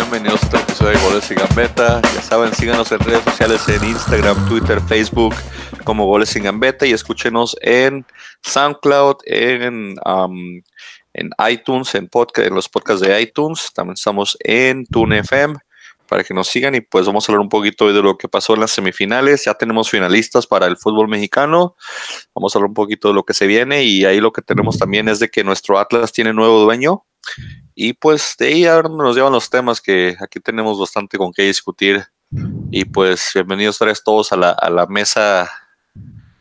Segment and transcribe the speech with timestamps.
[0.00, 2.00] bienvenidos a otro episodio de Goles y Gambeta.
[2.02, 5.34] Ya saben, síganos en redes sociales en Instagram, Twitter, Facebook
[5.84, 8.06] como Goles y Gambeta y escúchenos en
[8.42, 10.62] SoundCloud, en, um,
[11.12, 13.72] en iTunes, en, podcast, en los podcasts de iTunes.
[13.74, 15.56] También estamos en TuneFM
[16.08, 18.28] para que nos sigan y pues vamos a hablar un poquito hoy de lo que
[18.28, 19.44] pasó en las semifinales.
[19.44, 21.76] Ya tenemos finalistas para el fútbol mexicano.
[22.34, 24.78] Vamos a hablar un poquito de lo que se viene y ahí lo que tenemos
[24.78, 27.04] también es de que nuestro Atlas tiene nuevo dueño.
[27.82, 31.32] Y pues de ahí a ver nos llevan los temas que aquí tenemos bastante con
[31.32, 32.04] qué discutir.
[32.70, 35.48] Y pues bienvenidos todos a la, a la mesa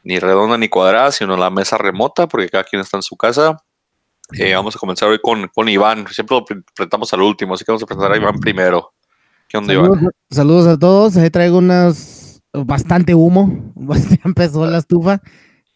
[0.03, 3.55] ni redonda ni cuadrada, sino la mesa remota, porque cada quien está en su casa.
[4.33, 6.07] Eh, vamos a comenzar hoy con, con Iván.
[6.09, 8.91] Siempre lo presentamos al último, así que vamos a presentar a Iván primero.
[9.47, 10.11] ¿Qué onda, saludos, Iván?
[10.29, 11.15] Saludos a todos.
[11.15, 13.73] Ahí traigo unas bastante humo.
[14.25, 15.21] Empezó la estufa.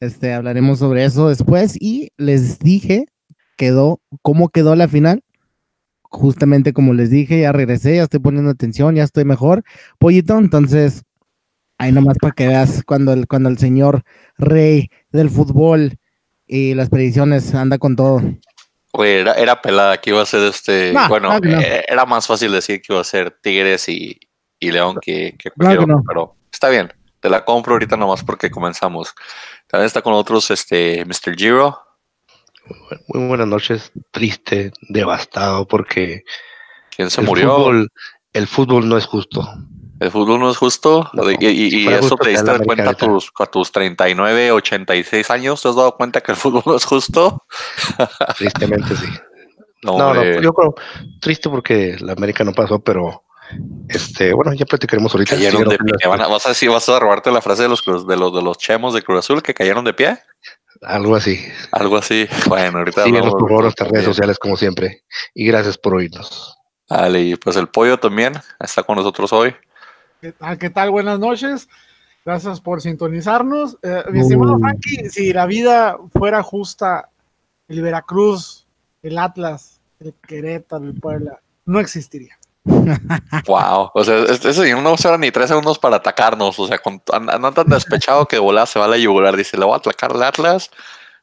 [0.02, 1.78] Este, hablaremos sobre eso después.
[1.80, 3.06] Y les dije,
[3.56, 5.24] quedó, cómo quedó la final.
[6.14, 9.64] Justamente como les dije, ya regresé, ya estoy poniendo atención, ya estoy mejor,
[9.98, 10.38] pollito.
[10.38, 11.04] Entonces,
[11.80, 14.04] ahí nomás para que veas cuando el, cuando el señor
[14.38, 15.98] rey del fútbol
[16.46, 18.22] y las predicciones anda con todo.
[18.92, 20.94] Oye, era, era pelada que iba a ser este.
[20.94, 21.60] No, bueno, no.
[21.60, 24.20] eh, era más fácil decir que iba a ser Tigres y,
[24.60, 26.04] y León que, que cualquier no.
[26.08, 26.94] pero está bien.
[27.20, 29.16] Te la compro ahorita nomás porque comenzamos.
[29.66, 31.36] También está con nosotros este Mr.
[31.36, 31.83] Giro.
[33.08, 36.24] Muy buenas noches, triste, devastado, porque
[36.96, 37.56] ¿Quién se el murió?
[37.56, 37.90] fútbol,
[38.34, 39.48] el fútbol no es justo.
[40.00, 41.10] El fútbol no es justo.
[41.14, 45.62] No, y eso te diste cuenta a tus, a tus 39, 86 años.
[45.62, 47.46] ¿Te has dado cuenta que el fútbol no es justo?
[48.38, 49.08] Tristemente sí.
[49.84, 50.76] No, No, yo creo
[51.22, 53.24] triste porque la América no pasó, pero
[53.88, 55.36] este, bueno, ya platicaremos ahorita.
[55.36, 56.08] cayeron de pie.
[56.08, 58.94] ¿Vas a decir, vas a robarte la frase de los, de los de los chemos
[58.94, 60.20] de Cruz Azul que cayeron de pie?
[60.86, 61.40] Algo así.
[61.72, 62.28] Algo así.
[62.48, 65.04] Bueno, ahorita Síguenos por favor nuestras redes sociales como siempre.
[65.34, 66.58] Y gracias por oírnos.
[66.90, 69.56] Vale, y pues el pollo también está con nosotros hoy.
[70.22, 70.58] ¿Qué tal?
[70.58, 70.92] ¿Qué tal?
[70.92, 71.68] Buenas noches.
[72.26, 73.78] Gracias por sintonizarnos.
[73.82, 74.60] Eh, mi estimado Uh.
[74.60, 77.10] Frankie, si la vida fuera justa,
[77.68, 78.68] el Veracruz,
[79.02, 82.38] el Atlas, el Querétaro, el Puebla, no existiría.
[83.48, 83.92] Wow.
[83.94, 86.58] O sea, es- ese señor no se ahora ni tres segundos para atacarnos.
[86.60, 89.36] O sea, con, an- anda tan despechado que volada se va a la yugular.
[89.36, 90.70] Dice, le voy a atacar al Atlas.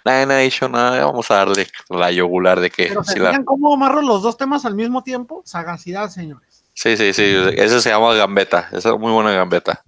[0.04, 1.04] Nada, nada, dicho nada.
[1.04, 4.64] Vamos a darle la yugular de que Pero si la- cómo amarro los dos temas
[4.64, 5.42] al mismo tiempo.
[5.44, 6.64] Sagacidad, señores.
[6.74, 7.22] Sí, sí, sí.
[7.56, 8.68] Ese se llama gambeta.
[8.72, 9.82] Esa es muy buena gambeta.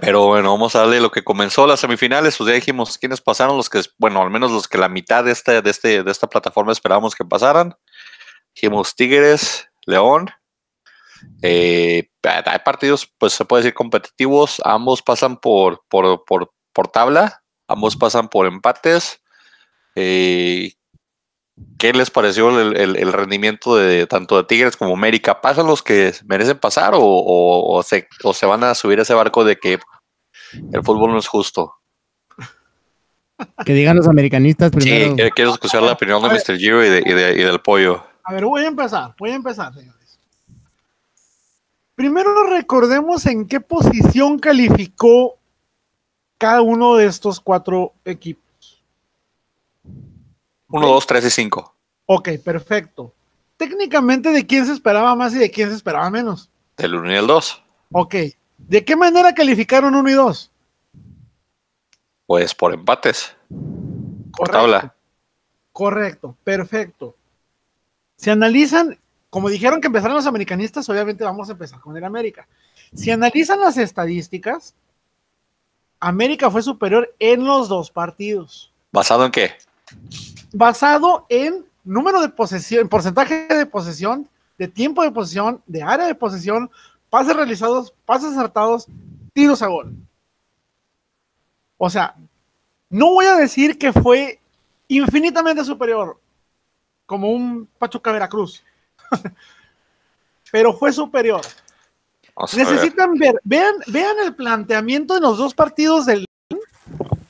[0.00, 2.36] Pero bueno, vamos a darle lo que comenzó las semifinales.
[2.36, 5.32] Pues ya dijimos quiénes pasaron, los que, bueno, al menos los que la mitad de,
[5.32, 7.74] este, de, este, de esta plataforma esperábamos que pasaran.
[8.54, 10.30] Dijimos Tigres, León.
[11.42, 14.60] Eh, hay partidos, pues se puede decir competitivos.
[14.64, 17.42] Ambos pasan por, por, por, por tabla.
[17.68, 19.20] Ambos pasan por empates.
[19.94, 20.72] Eh,
[21.78, 25.40] ¿Qué les pareció el, el- el rendimiento de tanto de Tigres como América?
[25.40, 29.02] ¿Pasan los que merecen pasar o, o- o se, o se van a subir a
[29.02, 29.78] ese barco de que
[30.72, 31.74] el fútbol no es justo?
[33.64, 35.14] Que digan los americanistas Sí, primero.
[35.16, 36.28] quiero, quiero escuchar la opinión de.
[36.30, 36.56] Mr.
[36.58, 38.04] Giro y, de- y de- y del pollo.
[38.32, 40.18] A ver, voy a empezar, voy a empezar, señores.
[41.94, 45.36] Primero recordemos en qué posición calificó
[46.38, 48.82] cada uno de estos cuatro equipos.
[49.84, 51.74] 1, 2, 3 y 5.
[52.06, 53.12] Ok, perfecto.
[53.58, 56.48] Técnicamente, ¿de quién se esperaba más y de quién se esperaba menos?
[56.78, 57.62] Del 1 y el 2.
[57.92, 58.14] Ok.
[58.56, 60.50] ¿De qué manera calificaron uno y dos?
[62.24, 63.36] Pues por empates.
[63.50, 64.58] Por Correcto.
[64.58, 64.94] tabla.
[65.70, 67.14] Correcto, perfecto.
[68.22, 68.96] Si analizan,
[69.30, 72.46] como dijeron que empezaron los americanistas, obviamente vamos a empezar con el América.
[72.94, 74.76] Si analizan las estadísticas,
[75.98, 79.50] América fue superior en los dos partidos, ¿Basado en qué?
[80.52, 86.14] basado en número de posesión, porcentaje de posesión, de tiempo de posesión, de área de
[86.14, 86.70] posesión,
[87.10, 88.86] pases realizados, pases acertados,
[89.32, 89.96] tiros a gol.
[91.76, 92.14] O sea,
[92.88, 94.38] no voy a decir que fue
[94.86, 96.20] infinitamente superior,
[97.12, 98.64] como un Pachuca Veracruz,
[100.50, 101.42] pero fue superior.
[102.34, 102.66] Vamos a ver.
[102.66, 106.24] Necesitan ver, vean, vean el planteamiento de los dos partidos del.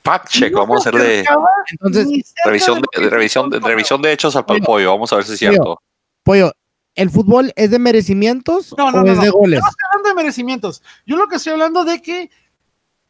[0.05, 0.53] Fact check.
[0.53, 1.25] Vamos a hacerle
[1.71, 4.65] Entonces, revisión de, revisión, de, revisión de hechos al Bueno.
[4.65, 4.91] pollo.
[4.91, 5.77] Vamos a ver si es cierto.
[6.23, 6.53] pollo,
[6.95, 9.23] ¿el fútbol es de merecimientos No, no, o no, es no.
[9.23, 9.59] de goles?
[9.59, 10.81] Yo no estoy hablando de merecimientos.
[11.05, 12.31] Yo lo que estoy hablando de que,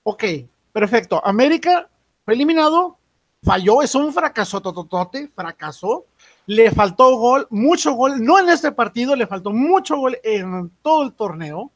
[0.02, 0.24] ok,
[0.72, 1.22] perfecto.
[1.24, 1.88] América
[2.26, 2.98] fue eliminado,
[3.44, 6.06] falló, es un fracaso tototote, fracasó.
[6.46, 11.04] Le faltó gol, mucho gol, no en este partido, le faltó mucho gol en todo
[11.04, 11.72] el torneo.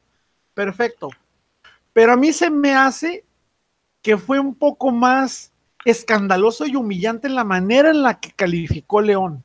[0.54, 1.10] Perfecto.
[1.92, 3.24] Pero a mí se me hace
[4.02, 5.52] que fue un poco más
[5.84, 9.44] escandaloso y humillante la manera en la que calificó León.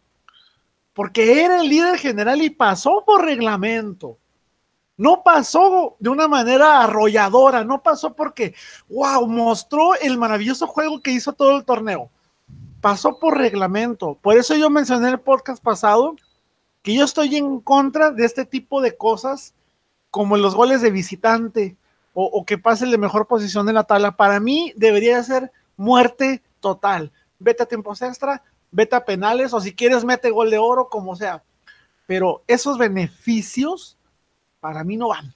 [0.94, 4.18] porque era el líder general y pasó por reglamento.
[4.98, 8.56] No pasó de una manera arrolladora, no pasó porque,
[8.90, 12.12] wow, mostró el maravilloso juego que hizo todo el torneo.
[12.84, 14.20] Pasó por reglamento.
[14.22, 16.18] Por eso yo mencioné en el podcast pasado
[16.82, 19.54] que yo estoy en contra de este tipo de cosas
[20.12, 21.78] como los goles de visitante
[22.14, 24.18] o, que pase de mejor posición en la tabla.
[24.18, 27.14] Para mí debería ser muerte total.
[27.40, 31.16] Vete a tiempos extra, vete a penales o si quieres mete gol de oro, como
[31.16, 31.42] sea.
[32.06, 33.98] Pero esos beneficios
[34.60, 35.34] para mí no van.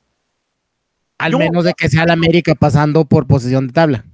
[1.18, 4.06] Al menos de que sea la América pasando por posición de tabla.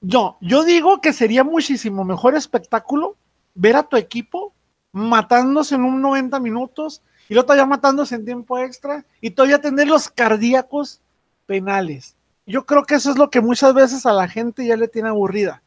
[0.00, 3.16] Yo, yo digo que sería muchísimo mejor espectáculo
[3.54, 4.54] ver a tu equipo
[4.92, 9.88] matándose en un 90 minutos y luego todavía matándose en tiempo extra y todavía tener
[9.88, 11.00] los cardíacos
[11.46, 12.16] penales.
[12.46, 15.08] Yo creo que eso es lo que muchas veces a la gente ya le tiene
[15.08, 15.62] aburrida.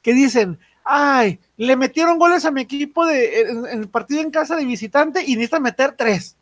[0.00, 4.56] Que dicen, ay, le metieron goles a mi equipo de, en, el partido en casa
[4.56, 6.36] de visitante y necesitan meter tres.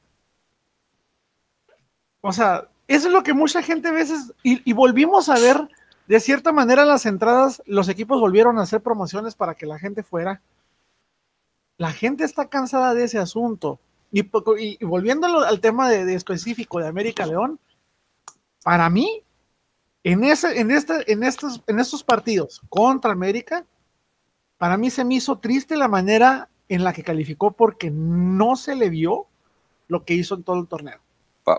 [2.20, 5.68] O sea, eso es lo que mucha gente a veces, y volvimos a ver,
[6.06, 10.02] de cierta manera, las entradas, los equipos volvieron a hacer promociones para que la gente
[10.02, 10.42] fuera
[11.76, 13.80] la gente está cansada de ese asunto.
[14.12, 14.22] Y,
[14.84, 17.58] volviendo al tema de, específico de América León,
[18.62, 19.22] para mí,
[20.04, 23.66] en, ese, en, este, en, estos, en estos partidos contra América,
[24.56, 28.76] para mí se me hizo triste la manera en la que calificó porque no se
[28.76, 29.26] le vio
[29.88, 31.03] lo que hizo en todo el torneo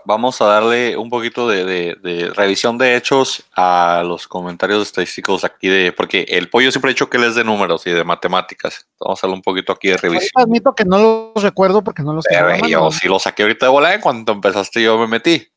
[0.04, 5.92] vamos a darle un poquito de, revisión de hechos a los comentarios estadísticos aquí de,
[5.92, 8.86] porque el pollo siempre ha dicho que él es de números y de matemáticas.
[9.00, 10.30] Vamos a darle un poquito aquí de revisión.
[10.34, 12.66] admito que no los recuerdo porque no los tengo.
[12.66, 15.48] yo sí lo saqué ahorita de bola, cuando empezaste yo me metí.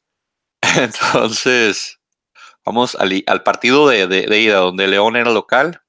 [0.78, 2.00] Entonces,
[2.66, 5.82] vamos al, al partido de, ida, donde León era local.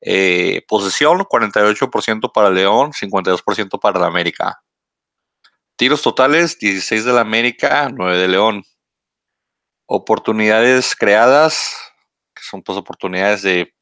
[0.00, 4.62] Eh, posesión, 48% para León, 52% para la América.
[5.78, 8.64] Tiros totales, 16 de la América, 9 de León.
[9.86, 11.72] Oportunidades creadas,
[12.34, 13.72] que son pues oportunidades de,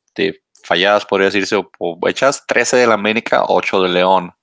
[0.63, 4.35] falladas, podría decirse, o, hechas, 13 de la América, 8 de León.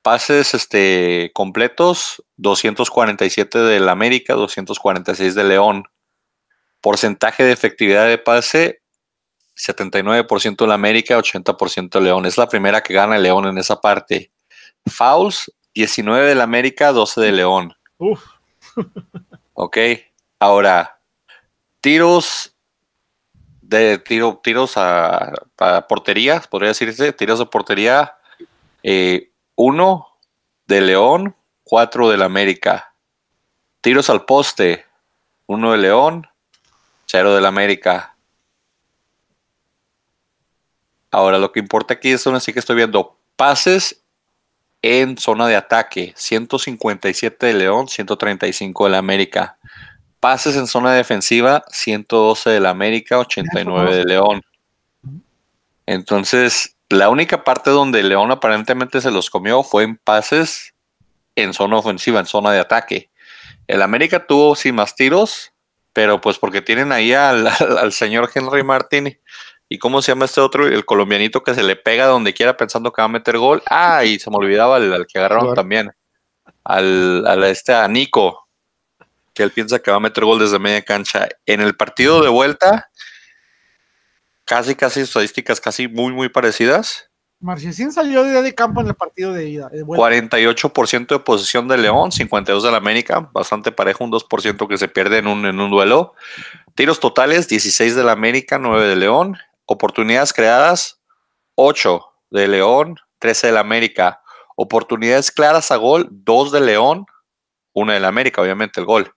[0.00, 5.84] Pases este, completos, 247 de la América, 246 de León.
[6.80, 8.80] Porcentaje de efectividad de pase,
[9.58, 12.24] 79% de la América, 80% de León.
[12.24, 14.32] Es la primera que gana el León en esa parte.
[14.86, 17.74] Fouls, 19 del América, 12 de León.
[17.98, 18.24] Uf.
[19.52, 19.76] ok.
[20.38, 21.00] Ahora,
[21.82, 22.56] tiros
[23.60, 25.34] de tiro, tiros a,
[25.86, 28.16] portería, podría decirse, tiros de portería,
[28.82, 30.16] eh, uno
[30.66, 32.94] de León, cuatro del América.
[33.82, 34.86] Tiros al poste,
[35.44, 36.26] uno de León,
[37.04, 38.16] cero del América.
[41.10, 44.05] Ahora, lo que importa aquí es aún así que estoy viendo pases
[44.86, 49.58] en zona de ataque, 157 de León, 135 de la América.
[50.20, 54.42] Pases en zona defensiva, 112 de la América, 89 de León.
[55.86, 60.74] Entonces, la única parte donde León aparentemente se los comió fue en pases
[61.34, 63.10] en zona ofensiva, en zona de ataque.
[63.66, 65.52] El América tuvo sí más tiros,
[65.92, 67.46] pero pues porque tienen ahí al,
[67.78, 69.18] al señor Henry Martín
[69.68, 70.66] ¿Y cómo se llama este otro?
[70.66, 73.62] El colombianito que se le pega donde quiera pensando que va a meter gol.
[73.68, 75.90] Ah, y se me olvidaba al, que agarraron también.
[76.62, 78.48] Al, a este a Nico,
[79.34, 81.28] que él piensa que va a meter gol desde media cancha.
[81.46, 82.90] En el partido de vuelta,
[84.44, 87.10] casi, casi estadísticas casi muy, muy parecidas.
[87.38, 89.70] Marchesín salió de, de campo en el partido de ida.
[89.70, 94.88] 48% de posición de León, 52 de la América, bastante parejo, un 2% que se
[94.88, 96.14] pierde en un, en un duelo.
[96.74, 99.36] Tiros totales, 16 de la América, 9 de León.
[99.66, 101.00] Oportunidades creadas,
[101.56, 104.22] 8 de León, 13 de América.
[104.56, 107.06] Oportunidades claras a gol, 2 de León,
[107.74, 109.12] 1 de América, obviamente el gol.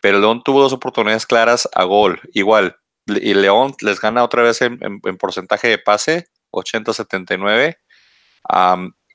[0.00, 2.76] Pero León tuvo dos oportunidades claras a gol, igual.
[3.06, 4.78] Y León les gana otra vez en,
[5.18, 7.76] porcentaje de pase, 80-79.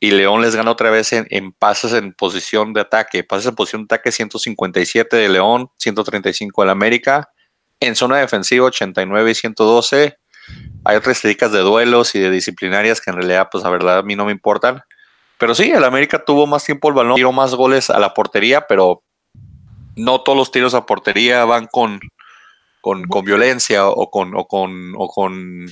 [0.02, 3.24] y León les gana otra vez en, en, pases en posición de ataque.
[3.24, 7.30] Pases en posición de ataque 157 de León, 135 de América.
[7.80, 10.18] En zona defensiva 89 y 112
[10.84, 14.04] hay otras estadísticas de duelos y de disciplinarias que en realidad, pues la verdad, a
[14.04, 14.84] mí no me importan.
[15.38, 18.68] Pero sí, el América tuvo más tiempo el balón, tiró más goles a la portería,
[18.68, 19.04] pero
[19.96, 22.00] no todos los tiros a portería van con,
[22.82, 25.66] con, violencia o con, o con, o con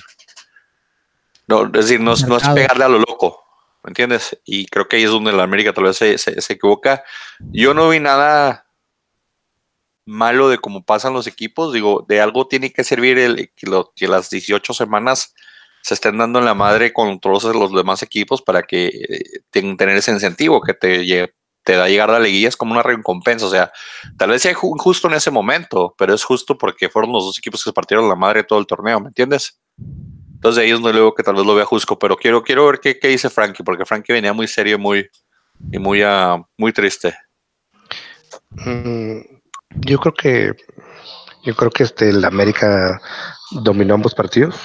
[1.48, 3.44] no, es decir, no, no, es pegarle a lo loco,
[3.84, 4.40] ¿me entiendes?
[4.46, 7.04] Y creo que ahí es donde el América tal vez se, se equivoca.
[7.52, 8.66] Yo no vi nada
[10.06, 11.74] malo de cómo pasan los equipos.
[11.74, 15.34] Digo, de algo tiene que servir el, que, las 18 semanas
[15.82, 19.98] se estén dando en la madre con todos los demás equipos para que eh, tener
[19.98, 21.34] ese incentivo que te,
[21.64, 23.46] te da llegar a la liguilla es como una recompensa.
[23.46, 23.72] O sea,
[24.18, 27.64] tal vez sea justo en ese momento, pero es justo porque fueron los dos equipos
[27.64, 29.60] que se partieron la madre todo el torneo, ¿me entiendes?
[30.36, 32.80] Entonces de ellos no digo que tal vez lo vea justo, pero quiero, quiero ver
[32.82, 35.10] qué, qué dice Frankie, porque Frankie venía muy serio muy,
[35.72, 37.16] y muy, uh, muy triste.
[38.52, 39.22] Mm,
[39.82, 40.52] yo creo que
[41.44, 43.02] yo creo que este el América
[43.52, 44.56] dominó ambos partidos.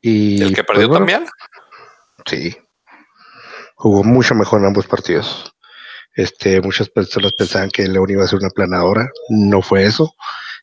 [0.00, 1.30] Y ¿El que perdió pues, bueno, también?
[2.26, 2.56] Sí.
[3.76, 5.52] Jugó mucho mejor en ambos partidos.
[6.14, 9.08] Este, muchas personas pensaban que León iba a ser una planadora.
[9.30, 10.14] No fue eso.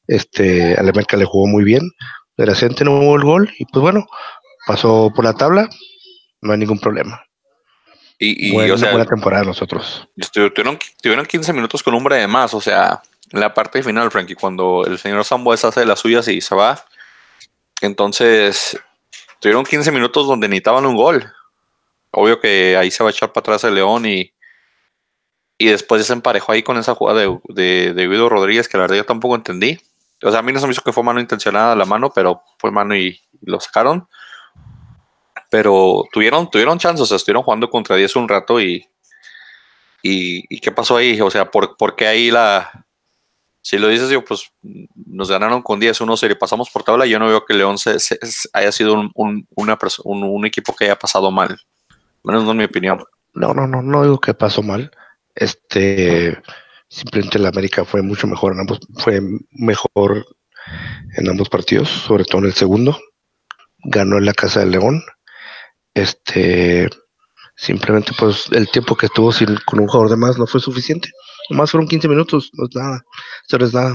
[0.08, 1.90] Este, América le jugó muy bien.
[2.38, 3.52] De repente no hubo el gol.
[3.58, 4.08] Y pues bueno,
[4.68, 5.68] pasó por la tabla.
[6.42, 7.24] No hay ningún problema.
[8.18, 10.08] Y, y buena, o sea, buena temporada nosotros.
[10.16, 12.54] estu- tuvieron, tuvieron 15 minutos con un hombre de más.
[12.54, 16.42] O sea, en la parte final, Frankie, cuando el señor Sambuez hace las suyas y
[16.42, 16.84] se va.
[17.82, 18.78] Entonces,
[19.40, 21.32] tuvieron 15 minutos donde necesitaban un gol.
[22.12, 24.34] Obvio que ahí se va a echar para atrás el León y,
[25.58, 28.98] y después se emparejó ahí con esa jugada de, de, Guido Rodríguez que la verdad
[28.98, 29.80] yo tampoco entendí.
[30.24, 32.44] O sea, a mí no se me hizo que fue mano intencionada la mano, pero
[32.58, 34.08] fue mano y, lo sacaron.
[35.50, 38.88] Pero tuvieron, tuvieron chances, o estuvieron jugando contra 10 un rato y,
[40.04, 41.20] y, y ¿qué pasó ahí?
[41.22, 42.86] O sea, ¿por, por qué ahí la...
[43.62, 44.52] Si lo dices yo, pues
[45.06, 47.98] nos ganaron con 10-1, si le pasamos por tabla, yo no veo que León se,
[48.54, 51.60] haya sido un, equipo que haya pasado mal.
[52.24, 53.04] Menos no en mi opinión.
[53.34, 54.92] No, no, no, no digo que pasó mal.
[55.36, 56.42] Este,
[56.90, 60.26] simplemente el América fue mucho mejor en ambos, fue mejor
[61.18, 63.00] en ambos partidos, sobre todo en el segundo.
[63.84, 65.04] Ganó en la casa del León.
[65.94, 66.90] Este,
[67.56, 71.10] simplemente pues el tiempo que estuvo sin, con un jugador de más no fue suficiente.
[71.52, 73.06] Nomás fueron 15 minutos, no es nada.
[73.46, 73.94] Eso no es nada.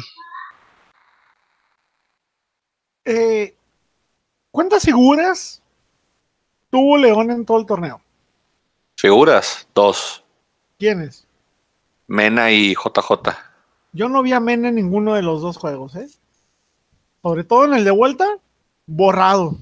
[3.07, 3.57] Eh,
[4.51, 5.63] ¿Cuántas figuras
[6.71, 7.99] tuvo León en todo el torneo?
[8.99, 10.23] Figuras, dos.
[10.79, 11.27] ¿Quiénes?
[12.07, 13.33] Mena y JJ.
[13.93, 16.09] Yo no vi a Mena en ninguno de los dos juegos, ¿eh?
[17.23, 18.27] Sobre todo en el de vuelta,
[18.85, 19.57] borrado.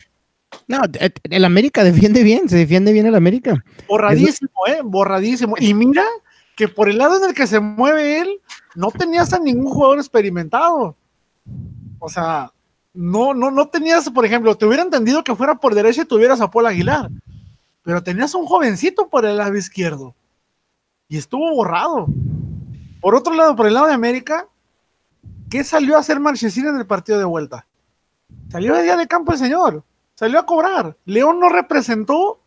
[0.67, 3.65] No, eh, el América defiende bien, se defiende bien el América.
[3.87, 4.81] Borradísimo, ¿eh?
[4.83, 5.55] Borradísimo.
[5.61, 6.05] Y mira
[6.57, 8.41] que por el lado en el que se mueve él,
[8.75, 10.97] no tenías a ningún jugador experimentado.
[11.99, 12.53] O sea,
[12.93, 16.41] no, no, no tenías, por ejemplo, te hubiera entendido que fuera por derecha y tuvieras
[16.41, 17.11] a Paul Aguilar.
[17.83, 20.15] Pero tenías un jovencito por el lado izquierdo.
[21.09, 22.07] Y estuvo borrado.
[23.01, 24.49] Por otro lado, por el lado de América,
[25.51, 27.67] ¿qué salió a hacer Marchesín en el partido de vuelta?
[28.51, 29.85] Salió de día de campo el señor.
[30.15, 30.97] Salió a cobrar.
[31.05, 32.41] León no representó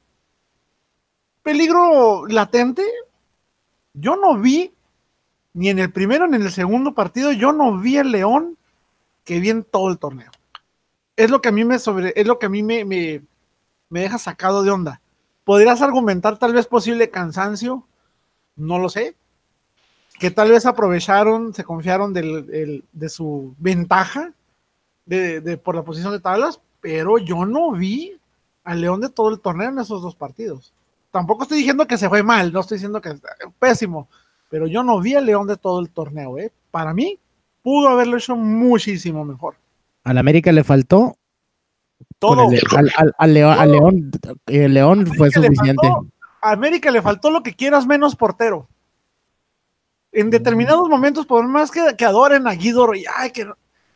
[1.44, 2.84] peligro latente.
[4.00, 4.72] Yo no vi,
[5.54, 8.58] ni en el primero ni en el segundo partido, yo no vi el León
[9.24, 10.32] que vi en todo el torneo.
[11.16, 13.22] Es lo que a mí me sobre, es lo que a mí me, me,
[13.90, 15.02] me deja sacado de onda.
[15.44, 17.88] ¿Podrías argumentar tal vez posible cansancio?
[18.56, 19.16] No lo sé.
[20.20, 24.34] Que tal vez aprovecharon, se confiaron del- el- de su ventaja
[25.06, 28.20] de- por la posición de tablas, pero yo no vi
[28.64, 30.74] al León de todo el torneo en esos dos partidos.
[31.18, 33.20] Tampoco estoy diciendo que se fue mal, no estoy diciendo que es
[33.58, 34.08] pésimo,
[34.50, 36.38] pero yo no vi al León de todo el torneo.
[36.38, 36.52] ¿eh?
[36.70, 37.18] Para mí,
[37.64, 39.56] pudo haberlo hecho muchísimo mejor.
[40.04, 41.18] Al América le faltó.
[42.20, 42.52] Todo.
[42.52, 44.12] el- al, al- al León, al León,
[44.46, 45.88] el León fue América suficiente.
[45.88, 46.08] faltó-
[46.40, 48.68] a América le faltó lo que quieras menos portero.
[50.12, 53.48] En determinados momentos, por más que, que adoren a Guido, y, ay, que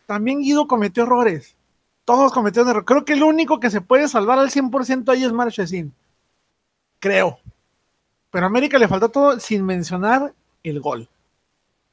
[0.07, 1.55] también Guido cometió errores.
[2.03, 2.87] Todos cometieron errores.
[2.87, 5.93] Creo que el único que se puede salvar al 100% ahí es Marchesín.
[7.01, 7.37] Creo.
[8.29, 11.09] Pero a América le faltó todo sin mencionar el gol.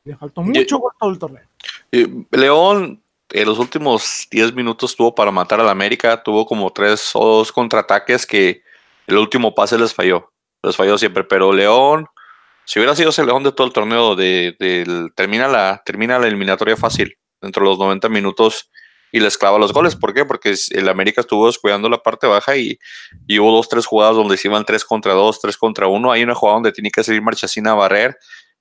[0.04, 1.42] Le faltó mucho gol todo el torneo.
[1.90, 7.10] Eh, León en los últimos 10 minutos tuvo para matar al América, tuvo como tres
[7.14, 8.62] o dos contraataques que
[9.06, 10.30] el último pase les falló,
[10.62, 12.06] les falló siempre, pero León,
[12.64, 16.26] si hubiera sido ese León de todo el torneo, de, del- termina, la, termina la
[16.28, 18.70] eliminatoria fácil, dentro de los 90 minutos
[19.12, 20.24] y les clava los goles, ¿por qué?
[20.24, 22.78] Porque el América estuvo descuidando la parte baja y,
[23.26, 26.22] y hubo dos, tres jugadas donde se iban 3 contra 2, 3 contra 1, hay
[26.22, 28.18] una jugada donde tiene que salir Marchesín a barrer,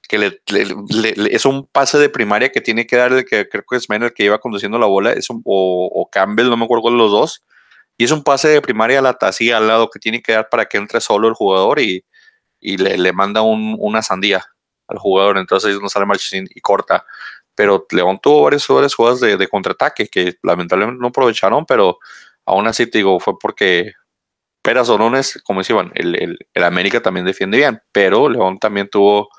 [0.08, 3.26] que le, le- le- le- es un pase de primaria que tiene que dar el
[3.26, 6.10] que creo que es Mena el que iba conduciendo la bola, es un, o, o
[6.10, 7.44] Campbell, no me acuerdo cuál de los dos,
[7.98, 10.48] y es un pase de primaria a la así al lado que tiene que dar
[10.50, 12.06] para que entre solo el jugador y,
[12.98, 14.46] le manda un- una sandía
[14.88, 17.06] al jugador, entonces no sale Marchesín y corta.
[17.58, 21.98] Pero León tuvo varias, varias jugadas de, contraataque que lamentablemente no aprovecharon, pero
[22.46, 23.94] aún así te digo, fue porque
[24.62, 24.90] Peras
[25.44, 29.30] como decían, el, el, América también defiende bien, pero León también tuvo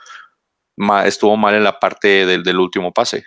[1.05, 3.25] estuvo mal en la parte del, del último pase.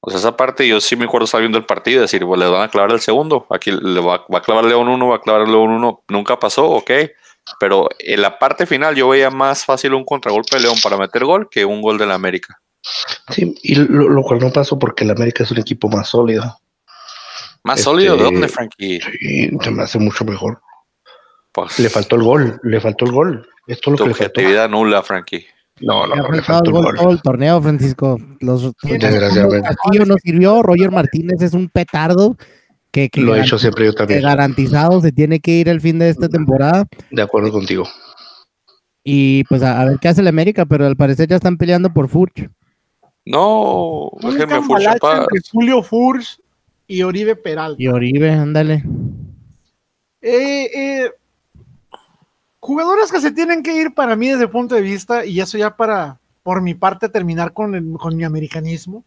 [0.00, 2.40] O sea, esa parte yo sí me acuerdo estar viendo el partido y decir, pues
[2.40, 3.46] le van a clavar el segundo.
[3.50, 6.04] Aquí le va, va a clavar León 1, va a clavar León 1.
[6.08, 6.90] Nunca pasó, ok.
[7.60, 11.24] Pero en la parte final yo veía más fácil un contragolpe de León para meter
[11.24, 12.60] gol que un gol de la América.
[13.30, 16.58] Sí, y lo, lo cual no pasó porque el América es un equipo más sólido.
[17.64, 18.16] ¿Más Este, sólido?
[18.16, 19.00] ¿De dónde, Frankie?
[19.20, 20.60] Y se me hace mucho mejor.
[21.52, 23.48] Pues, Le faltó el gol, le faltó el gol.
[23.66, 24.40] Esto es lo tu que le faltó.
[24.40, 25.46] objetividad nula, Frankie.
[25.80, 26.96] No, no, Le faltó el gol gol.
[26.96, 28.18] todo el torneo, Francisco.
[28.40, 29.68] Los, Desgraciadamente.
[29.68, 32.36] Castillo no sirvió, Roger Martínez es un petardo
[32.90, 34.22] que, que, Lo he hecho siempre yo que también.
[34.22, 36.84] garantizado se tiene que ir al fin de esta temporada.
[37.10, 37.84] De acuerdo contigo.
[39.04, 41.92] Y pues a, a ver qué hace el América, pero al parecer ya están peleando
[41.92, 42.48] por Furch.
[43.24, 46.40] No, Un déjenme entre Julio Furch
[46.88, 47.80] y Oribe Peralta.
[47.80, 48.82] Y Oribe, ándale.
[50.20, 51.10] Eh, eh,
[52.60, 55.56] jugadores que se tienen que ir para mí desde el punto de vista, y eso
[55.58, 59.04] ya para, por mi parte, terminar con, el- con mi americanismo.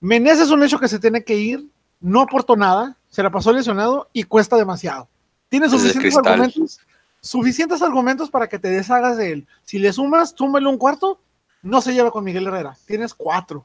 [0.00, 1.64] Menez es un hecho que se tiene que ir,
[2.00, 5.08] no aportó nada, se la pasó lesionado y cuesta demasiado.
[5.48, 6.80] Tiene suficientes argumentos,
[7.20, 9.46] suficientes argumentos para que te deshagas de él.
[9.64, 11.18] Si le sumas, súmale un cuarto,
[11.62, 13.64] no se lleva con Miguel Herrera, tienes cuatro.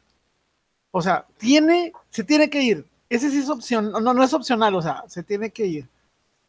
[0.92, 2.86] O sea, tiene, se tiene que ir.
[3.10, 5.90] Ese sí es opción, no, no es opcional, o sea, se tiene que ir.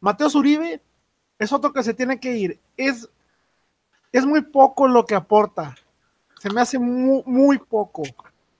[0.00, 0.80] Mateo Zuribe
[1.38, 2.60] es otro que se tiene que ir.
[2.76, 3.08] Es,
[4.12, 5.74] es muy poco lo que aporta.
[6.40, 8.02] Se me hace muy, muy poco.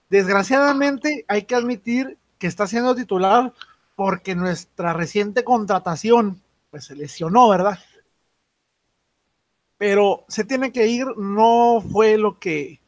[0.09, 3.53] Desgraciadamente hay que admitir que está siendo titular
[3.95, 7.79] porque nuestra reciente contratación pues se lesionó, ¿verdad?
[9.85, 12.79] Pero se tiene que ir, no fue lo que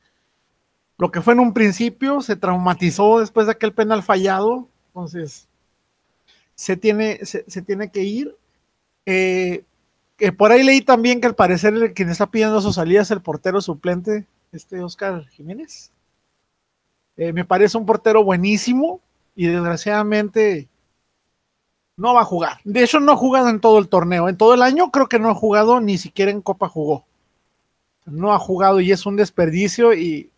[0.98, 5.48] lo que fue en un principio, se traumatizó después de aquel penal fallado, entonces
[6.56, 8.36] se tiene, se, se tiene que ir.
[9.06, 9.64] Eh,
[10.18, 13.22] que por ahí leí también que al parecer quien está pidiendo su salida es el
[13.22, 15.92] portero suplente, este Oscar Jiménez.
[17.16, 19.02] Eh, me parece un portero buenísimo
[19.36, 20.68] y desgraciadamente
[21.98, 22.60] no va a jugar.
[22.64, 24.30] De hecho, no ha jugado en todo el torneo.
[24.30, 27.06] En todo el año creo que no ha jugado, ni siquiera en Copa jugó.
[28.06, 30.30] No ha jugado y es un desperdicio y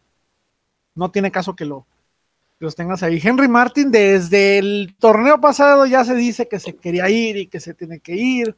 [0.95, 1.85] no tiene caso que lo
[2.59, 3.21] los tengas ahí.
[3.23, 7.59] Henry Martin, desde el torneo pasado ya se dice que se quería ir y que
[7.59, 8.55] se tiene que ir.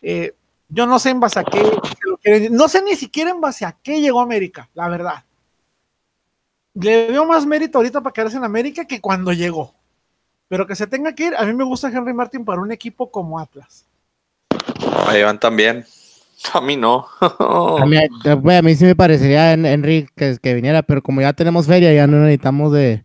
[0.00, 0.34] Eh,
[0.68, 4.00] yo no sé en base a qué, no sé ni siquiera en base a qué
[4.00, 5.24] llegó a América, la verdad.
[6.74, 9.74] Le veo más mérito ahorita para quedarse en América que cuando llegó.
[10.48, 13.10] Pero que se tenga que ir, a mí me gusta Henry Martin para un equipo
[13.10, 13.84] como Atlas.
[15.06, 15.84] Ahí van también.
[16.54, 17.04] A mí no.
[17.20, 21.02] A mí, eh, güey, a mí sí me parecería en, Enrique que, que viniera, pero
[21.02, 23.04] como ya tenemos feria, ya no necesitamos de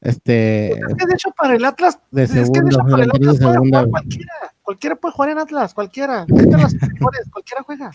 [0.00, 3.10] este Es que de hecho para el Atlas, de es que de hecho para el
[3.10, 3.78] Atlas puede segunda.
[3.80, 4.32] jugar cualquiera.
[4.62, 6.24] Cualquiera puede jugar en Atlas, cualquiera.
[6.26, 7.90] Las mejores, cualquiera juega.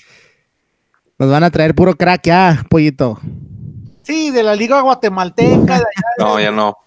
[1.17, 3.19] Nos van a traer puro crack ya, pollito.
[4.03, 5.83] Sí, de la Liga Guatemalteca, de allá
[6.19, 6.77] No, de- ya no.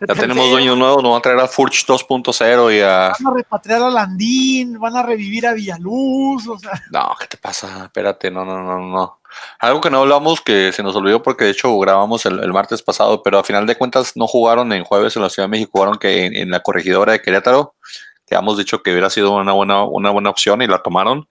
[0.00, 3.12] Ya tenemos dueños nuevos, nos van a traer a Furch 2.0 y a...
[3.18, 7.36] Van a repatriar a Landín, van a revivir a Villaluz, o sea, No, ¿qué te
[7.36, 7.84] pasa?
[7.84, 9.20] Espérate, no, no, no, no.
[9.58, 12.82] Algo que no hablamos, que se nos olvidó porque de hecho grabamos el, el martes
[12.82, 15.72] pasado, pero a final de cuentas no jugaron en jueves en la Ciudad de México,
[15.72, 17.74] jugaron que en, en la corregidora de Querétaro,
[18.26, 21.28] que hemos dicho que hubiera sido una buena, una buena opción y la tomaron.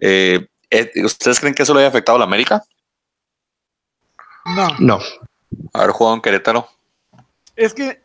[0.00, 2.64] Eh, eh, ¿Ustedes creen que eso le haya afectado a la América?
[4.56, 4.68] no.
[4.78, 4.98] No,
[5.72, 6.68] Haber jugado en Querétaro.
[7.60, 8.00] Es que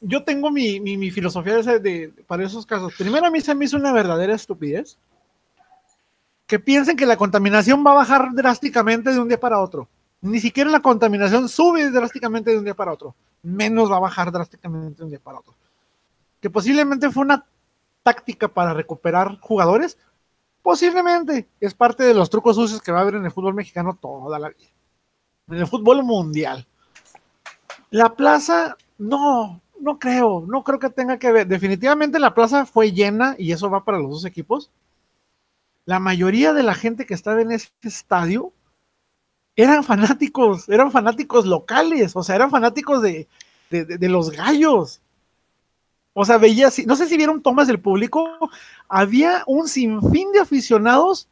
[0.00, 2.92] yo tengo mi, filosofía de- para esos casos.
[2.98, 4.98] Primero, a mí se me hizo una verdadera estupidez
[6.44, 9.86] que piensen que la contaminación va a bajar drásticamente de un día para otro.
[10.22, 13.14] Ni siquiera la contaminación sube drásticamente de un día para otro.
[13.44, 15.54] Menos va a bajar drásticamente de un día para otro.
[16.40, 17.46] Que posiblemente fue una
[18.02, 19.98] táctica para recuperar jugadores.
[20.62, 23.96] Posiblemente es parte de los trucos sucios que va a haber en el fútbol mexicano
[24.00, 24.68] toda la vida.
[25.46, 26.66] En el fútbol mundial.
[27.90, 31.46] La plaza, no, no creo, no creo que tenga que ver.
[31.46, 34.70] Definitivamente la plaza fue llena y eso va para los dos equipos.
[35.86, 38.52] La mayoría de la gente que estaba en ese estadio
[39.56, 43.26] eran fanáticos, eran fanáticos locales, o sea, eran fanáticos de,
[43.70, 45.00] de, de- los gallos.
[46.12, 48.26] O sea, veía, no sé si vieron tomas del público,
[48.88, 51.28] había un sinfín de aficionados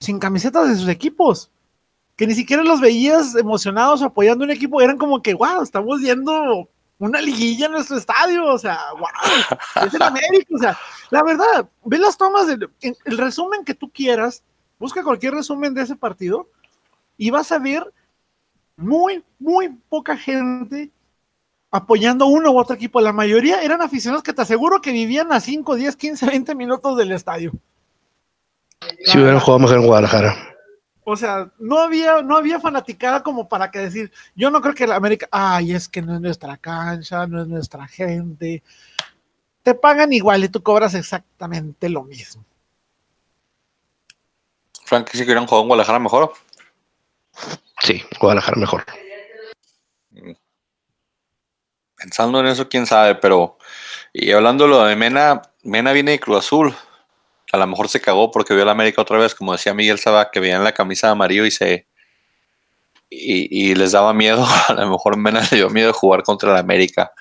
[0.00, 1.50] sin camisetas de sus equipos
[2.20, 6.68] que ni siquiera los veías emocionados apoyando un equipo, eran como que, wow, estamos viendo
[6.98, 9.06] una liguilla en nuestro estadio, o sea, wow,
[9.86, 10.78] es el América, o sea,
[11.08, 12.46] la verdad, ve las tomas,
[12.82, 14.42] en- el resumen que tú quieras,
[14.78, 16.46] busca cualquier resumen de ese partido
[17.16, 17.90] y vas a ver
[18.76, 20.90] muy, muy poca gente
[21.70, 23.00] apoyando a uno u otro equipo.
[23.00, 26.98] La mayoría eran aficionados que te aseguro que vivían a 5, 10, 15, 20 minutos
[26.98, 27.52] del estadio.
[29.06, 30.49] si hubieran jugado mejor en Guadalajara.
[31.10, 34.86] O sea, no había, no había fanaticada como para que decir, yo no creo que
[34.86, 38.62] la América, ay, es que no es nuestra cancha, no es nuestra gente.
[39.64, 42.44] Te pagan igual y tú cobras exactamente lo mismo.
[44.84, 46.32] Frank, si querían jugar en Guadalajara mejor.
[47.80, 48.84] Sí, Guadalajara mejor.
[51.96, 53.58] Pensando en eso, quién sabe, pero.
[54.12, 56.72] Y hablando de lo de Mena, Mena viene de Cruz Azul.
[57.52, 59.98] A lo mejor se cagó porque vio a la América otra vez, como decía Miguel
[59.98, 61.86] Saba, que veían la camisa de amarillo y se.
[63.08, 64.44] Y, y les daba miedo.
[64.68, 67.12] A lo mejor Mena le dio miedo jugar contra la América.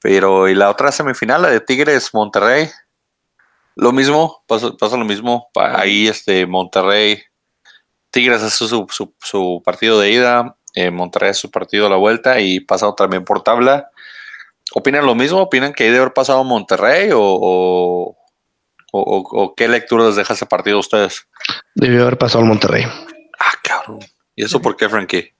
[0.00, 2.68] Pero, y la otra semifinal, la de Tigres Monterrey.
[3.76, 5.48] Lo mismo, pasa, pasa lo mismo.
[5.54, 7.22] Ahí este Monterrey.
[8.10, 10.56] Tigres hace su, su- su partido de ida.
[10.74, 13.90] eh, Monterrey su partido a la vuelta y pasado también por tabla.
[14.74, 15.38] ¿Opinan lo mismo?
[15.42, 18.16] ¿Opinan que debe haber pasado Monterrey o,
[19.00, 21.26] o- o qué lectura les deja ese partido a ustedes?
[21.74, 22.84] Debió haber pasado al Monterrey.
[23.38, 24.00] Ah, cabrón.
[24.36, 25.32] ¿Y eso por qué, Frankie?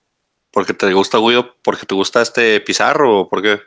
[0.51, 1.55] ¿Porque te gusta Guido?
[1.63, 3.21] ¿Porque te gusta este Pizarro?
[3.21, 3.59] ¿O por qué?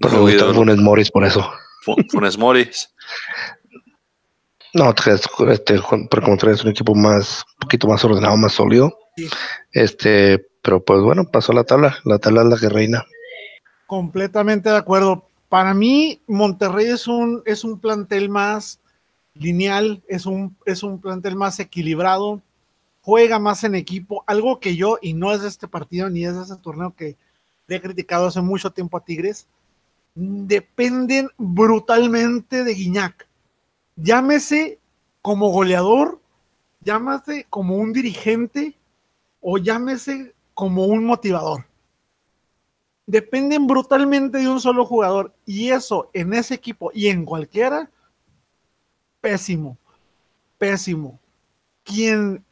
[0.00, 1.50] Porque No, me gusta Funes Moris por eso.
[1.82, 2.92] Fu- Funes Moris.
[4.74, 4.94] No,
[5.48, 8.96] este, Juan- porque Monterrey es un equipo más, un poquito más ordenado, más sólido.
[9.16, 9.28] Sí.
[9.72, 11.98] Este, pero pues bueno, pasó la tabla.
[12.04, 13.04] La tabla es la que reina.
[13.86, 15.26] Completamente de acuerdo.
[15.48, 18.80] Para mí, Monterrey es un, es un plantel más
[19.38, 22.42] lineal, es un, es un plantel más equilibrado,
[23.02, 26.36] juega más en equipo, algo que yo, y no es de este partido ni es
[26.36, 27.16] de ese torneo que
[27.66, 29.46] le he criticado hace mucho tiempo a Tigres,
[30.14, 33.28] dependen brutalmente de Guiñac.
[33.96, 34.78] Llámese
[35.22, 36.20] como goleador,
[36.80, 38.76] llámese como un dirigente
[39.40, 41.68] o llámese como un motivador
[43.08, 47.90] dependen brutalmente de un solo jugador y eso en ese equipo y en cualquiera,
[49.28, 49.76] pésimo,
[50.56, 51.20] pésimo.
[51.84, 52.42] Quien,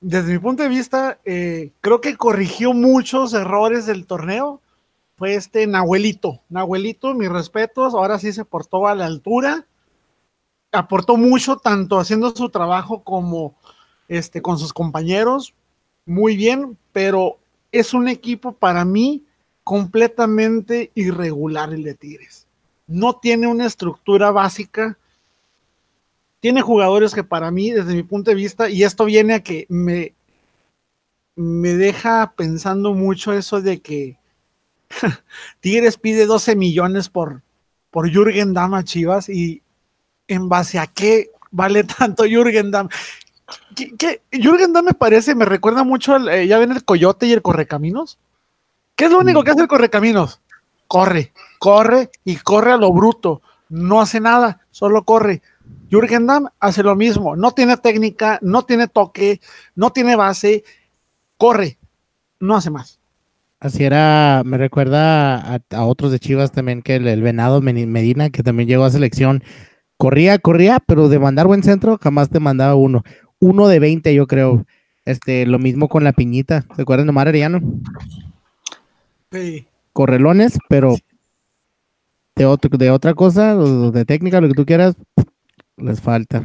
[0.00, 4.60] desde mi punto de vista, eh, creo que corrigió muchos errores del torneo
[5.16, 6.42] fue este Nahuelito.
[6.50, 9.66] Nahuelito, mis respetos, ahora sí se portó a la altura,
[10.70, 13.54] aportó mucho tanto haciendo su trabajo como
[14.08, 15.54] este, con sus compañeros,
[16.04, 17.38] muy bien, pero
[17.72, 19.24] es un equipo para mí
[19.64, 22.46] completamente irregular el de Tigres.
[22.86, 24.98] No tiene una estructura básica.
[26.40, 29.66] Tiene jugadores que para mí, desde mi punto de vista, y esto viene a que
[29.68, 30.14] me,
[31.34, 34.18] me deja pensando mucho eso de que
[35.60, 37.42] Tigres pide 12 millones por,
[37.90, 39.62] por Jürgen Damm a Chivas y
[40.26, 42.88] en base a qué vale tanto Jürgen Damm.
[43.74, 44.22] ¿Qué, qué?
[44.30, 47.42] Jürgen Damm me parece, me recuerda mucho, al, eh, ya ven el Coyote y el
[47.42, 48.18] Correcaminos.
[48.94, 50.40] ¿Qué es lo único que hace el Correcaminos?
[50.88, 53.42] Corre, corre y corre a lo bruto.
[53.68, 55.42] No hace nada, solo corre.
[55.90, 57.36] Jürgen Damm hace lo mismo.
[57.36, 59.40] No tiene técnica, no tiene toque,
[59.74, 60.64] no tiene base.
[61.36, 61.78] Corre,
[62.40, 62.98] no hace más.
[63.60, 68.30] Así era, me recuerda a, a otros de Chivas también, que el, el Venado Medina,
[68.30, 69.42] que también llegó a selección,
[69.96, 73.02] corría, corría, pero de mandar buen centro, jamás te mandaba uno.
[73.40, 74.64] Uno de 20, yo creo.
[75.04, 76.66] Este, lo mismo con la piñita.
[76.76, 77.60] ¿Se acuerdan de Mar Arellano?
[79.32, 79.66] Sí.
[79.94, 80.96] Correlones, pero
[82.36, 84.94] de, otro, de otra cosa, de técnica, lo que tú quieras,
[85.78, 86.42] les falta.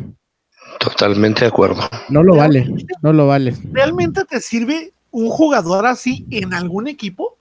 [0.79, 1.81] Totalmente de acuerdo.
[2.09, 2.67] No lo vale,
[3.01, 3.55] no lo vale.
[3.71, 7.37] ¿Realmente te sirve un jugador así en algún equipo?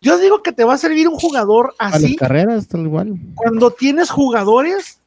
[0.00, 3.18] Yo digo que te va a servir un jugador A las así carreras, tal igual.
[3.34, 5.00] cuando tienes jugadores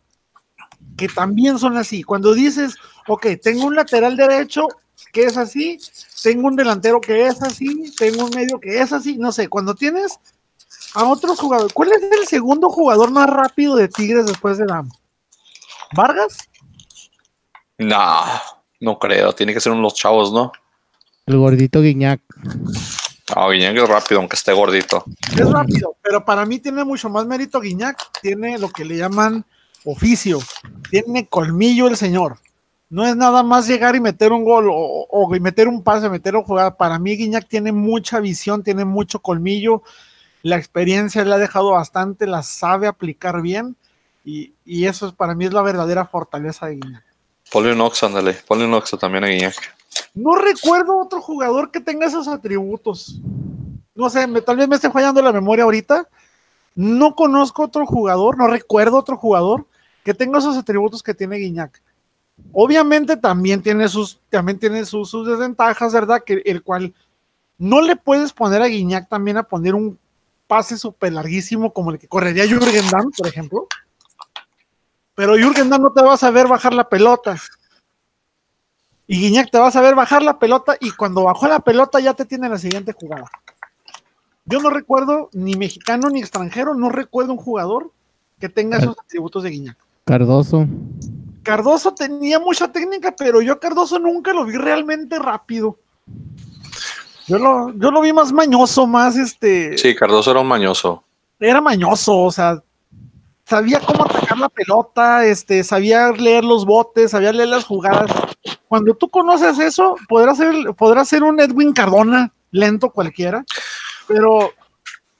[0.98, 2.04] que también son así.
[2.04, 2.76] Cuando dices,
[3.08, 4.68] ok, tengo un lateral derecho
[5.14, 5.80] que es así,
[6.22, 9.74] tengo un delantero que es así, tengo un medio que es así, no sé, cuando
[9.74, 10.20] tienes
[10.94, 14.90] a otros jugadores, ¿cuál es el segundo jugador más rápido de Tigres después de Dam?
[15.93, 16.49] ¿Vargas?
[17.78, 18.23] No,
[18.80, 19.34] no creo.
[19.34, 20.52] Tiene que ser unos chavos, ¿no?
[21.25, 22.21] El gordito Guiñac.
[23.36, 25.04] No, Guiñac es rápido, aunque esté gordito.
[25.32, 29.45] Es rápido, pero para mí tiene mucho más mérito Guiñac, tiene lo que le llaman
[29.86, 30.39] oficio,
[30.89, 32.39] tiene colmillo el señor.
[32.89, 36.36] No es nada más llegar y meter un gol o, o meter un pase, meter
[36.36, 36.75] un jugada.
[36.75, 39.84] Para mí Guiñac tiene mucha visión, tiene mucho colmillo,
[40.41, 43.75] la experiencia le ha dejado bastante, la sabe aplicar bien
[44.30, 47.04] y, y eso es, para mí es la verdadera fortaleza de Guiñac.
[47.52, 48.34] Ponle un Ox, ándale.
[48.48, 49.56] Ponle un Ox también a Guiñac.
[50.13, 53.20] No recuerdo otro jugador que tenga esos atributos.
[53.96, 56.08] No sé, me- tal vez me esté fallando la memoria ahorita.
[56.76, 59.65] No conozco otro jugador, no recuerdo otro jugador
[60.04, 61.82] que tenga esos atributos que tiene Guiñac.
[62.54, 66.24] Obviamente también tiene sus, también tiene sus, sus desventajas, ¿verdad?
[66.26, 66.94] Que el cual
[67.58, 69.98] no le puedes poner a Guiñac también a poner un
[70.48, 73.68] pase súper larguísimo como el que correría Jürgen Damm, por ejemplo.
[75.20, 77.36] Pero Jürgen Damm no te va a saber bajar la pelota.
[79.06, 82.14] Y Guiñac te vas a ver bajar la pelota y cuando bajó la pelota ya
[82.14, 83.30] te tiene la siguiente jugada.
[84.46, 87.92] Yo no recuerdo, ni mexicano ni extranjero, no recuerdo un jugador
[88.40, 89.78] que tenga esos atributos de Guiñac.
[90.06, 90.66] Cardoso.
[91.44, 95.78] Cardoso tenía mucha técnica, pero yo a Cardoso nunca lo vi realmente rápido.
[97.28, 99.78] Yo lo, yo lo vi más mañoso, más este.
[99.78, 101.04] Sí, Cardoso era un mañoso.
[101.42, 102.64] Era mañoso, o sea,
[103.50, 104.06] sabía cómo
[104.39, 108.10] la pelota, este, sabía leer los botes, sabía leer las jugadas.
[108.67, 113.43] Cuando tú conoces eso, podrás ser, podrás ser un Edwin Cardona, lento cualquiera,
[114.08, 114.54] pero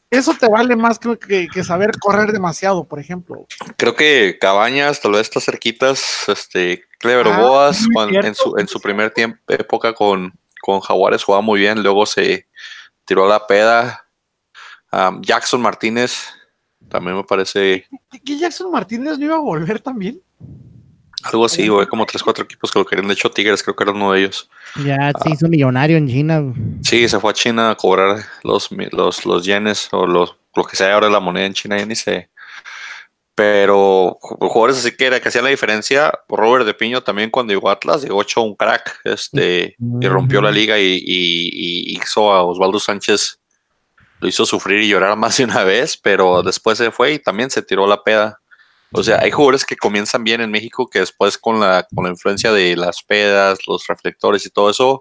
[0.10, 3.45] eso te vale más que, que, saber correr demasiado, por ejemplo.
[3.77, 7.86] Creo que Cabañas, tal vez estas cerquitas, este, Clever ah, Boas,
[8.23, 12.47] en, su, en su primer tiempo, época con, con Jaguares jugaba muy bien, luego se
[13.05, 14.05] tiró a la peda.
[15.21, 16.29] Jackson Martínez,
[16.89, 17.88] también me parece.
[18.25, 20.21] ¿Que Jackson Martínez no iba a volver también?
[21.23, 23.08] Algo así, güey, como tres, cuatro equipos que lo querían.
[23.08, 24.49] De hecho, Tigres creo que era uno de ellos.
[24.86, 26.54] Ya se hizo millonario en China.
[26.82, 30.78] Sí, se fue a China a cobrar los, los, los yenes o los, lo que
[30.78, 32.30] sea ahora la moneda en China, ya ni sé.
[33.36, 36.12] Pero jugadores así que era que hacían la diferencia.
[36.30, 40.41] Robert de Piño también cuando llegó a Atlas, llegó hecho un crack este, y rompió
[40.41, 43.38] la liga y, y hizo a Osvaldo Sánchez
[44.19, 47.49] lo hizo sufrir y llorar más de una vez, pero después se fue y también
[47.49, 48.39] se tiró la peda.
[48.91, 52.12] O sea, hay jugadores que comienzan bien en México que después con la, con la
[52.12, 54.99] influencia de las pedas, los reflectores y todo eso,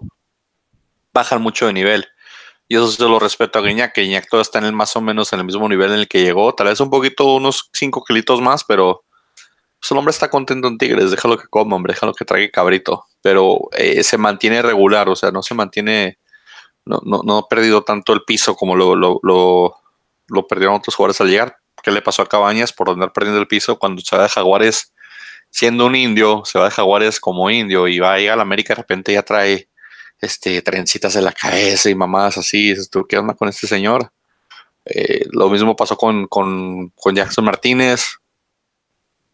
[1.11, 2.07] bajan mucho de nivel.
[2.67, 5.01] Y eso se lo respeto a Guiñac, que Guiñac todavía está en el más o
[5.01, 8.03] menos en el mismo nivel en el que llegó, tal vez un poquito, unos 5
[8.03, 9.03] kilitos más, pero
[9.79, 13.05] pues el hombre está contento en Tigres, déjalo que coma, hombre, déjalo que trague cabrito,
[13.23, 16.19] pero eh, se mantiene regular, o sea, no se mantiene
[16.89, 21.21] no, no, no ha perdido tanto el piso como lo, lo, lo, perdieron otros jugadores
[21.21, 21.57] al llegar.
[21.83, 24.91] ¿Qué le pasó a Cabañas por andar perdiendo el piso cuando se va de Jaguares
[25.51, 28.41] siendo un indio, se va de Jaguares como indio y va a ir a la
[28.41, 29.67] América de repente ya trae
[30.19, 32.73] este, trencitas en la cabeza y mamadas así.
[32.89, 34.11] ¿Tú qué onda con este señor?
[34.85, 38.17] Eh, lo mismo pasó con, con, con, Jackson Martínez.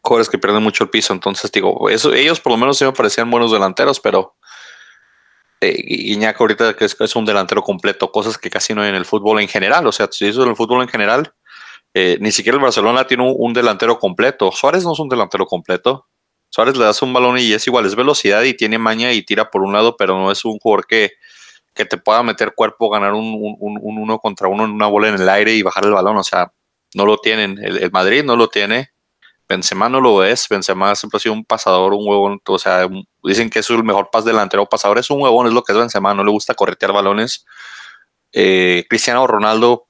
[0.02, 1.14] Jugadores que pierden mucho el piso.
[1.14, 4.35] Entonces, digo, eso, ellos por lo menos sí me parecían buenos delanteros, pero
[5.62, 9.40] eh, ahorita que es, un delantero completo, cosas que casi no hay en el fútbol
[9.40, 9.86] en general.
[9.88, 11.34] O sea, si eso en el fútbol en general,
[11.94, 14.52] eh, ni siquiera el Barcelona tiene un, delantero completo.
[14.52, 16.08] Suárez no es un delantero completo.
[16.50, 19.50] Suárez le das un balón y es igual, es velocidad y tiene maña y tira
[19.50, 21.12] por un lado, pero no es un jugador que,
[21.74, 25.28] que te pueda meter cuerpo, ganar un, uno contra uno en una bola en el
[25.28, 26.18] aire y bajar el balón.
[26.18, 26.52] O sea,
[26.94, 27.58] no lo tienen.
[27.64, 28.90] el Madrid no lo tiene.
[29.48, 32.88] Benzema no lo es, Benzema siempre ha sido un pasador, un huevón, o sea,
[33.26, 35.78] dicen que es el mejor pas delantero pasador, es un huevón, es lo que es
[35.78, 37.46] Benzema, no le gusta corretear balones.
[38.32, 39.88] Eh, Cristiano Ronaldo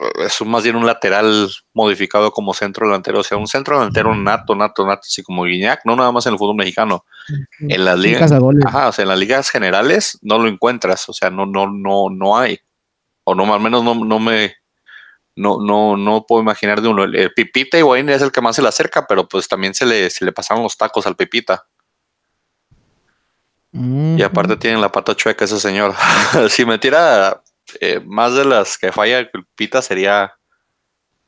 [0.00, 4.14] eh, es más bien un lateral modificado como centro delantero, o sea, un centro delantero
[4.14, 7.04] nato, nato, nato, así como Guiñac, no nada más en el fútbol mexicano.
[7.60, 8.32] En las ligas,
[8.64, 12.08] ajá, o sea, en las ligas generales no lo encuentras, o sea, no, no, no,
[12.10, 12.60] no hay,
[13.24, 14.54] o no, al menos no, no me,
[15.36, 17.04] no, no, no puedo imaginar de uno.
[17.04, 20.08] El, Pipita Higuaín es el que más se le acerca, pero pues también se le,
[20.10, 21.66] se le pasaron los tacos al Pipita.
[23.78, 25.94] Y aparte tienen la pata chueca ese señor.
[26.48, 27.42] si me tira
[27.80, 30.34] eh, más de las que falla el Pipita sería,